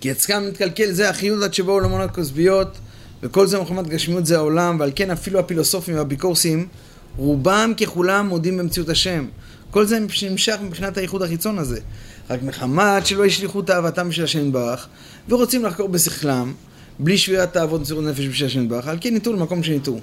כי 0.00 0.12
אצלם 0.12 0.48
מתקלקל 0.48 0.92
זה 0.92 1.10
החיות 1.10 1.42
עד 1.42 1.54
שבאו 1.54 1.72
עולמות 1.72 2.10
כוסביות 2.10 2.78
וכל 3.22 3.46
זה 3.46 3.60
מחמת 3.60 3.86
גשמיות 3.86 4.26
זה 4.26 4.36
העולם 4.36 4.80
ועל 4.80 4.90
כן 4.94 5.10
אפילו 5.10 5.38
הפילוסופים 5.38 5.96
והאפיקורסים 5.96 6.68
רובם 7.16 7.72
ככולם 7.76 8.28
מודים 8.28 8.58
במציאות 8.58 8.88
השם 8.88 9.26
כל 9.70 9.86
זה 9.86 9.98
נמשך 10.22 10.56
מבחינת 10.62 10.96
הייחוד 10.96 11.22
החיצון 11.22 11.58
הזה 11.58 11.80
רק 12.30 12.42
מחמת 12.42 13.06
שלא 13.06 13.24
השליכו 13.24 13.62
תאוותם 13.62 14.08
בשביל 14.08 14.24
השם 14.24 14.46
יתברך 14.46 14.86
ורוצים 15.28 15.64
לחקור 15.64 15.88
בשכלם 15.88 16.52
בלי 17.02 17.18
שבירת 17.18 17.52
תאוות 17.52 17.80
מסירות 17.80 18.04
נפש 18.04 18.26
בשביל 18.26 18.46
השם 18.46 18.62
יתברך 18.62 18.88
על 18.88 18.98
כן 19.00 19.14
ניתו 19.14 19.32
למקום 19.32 19.62
שניתו 19.62 19.96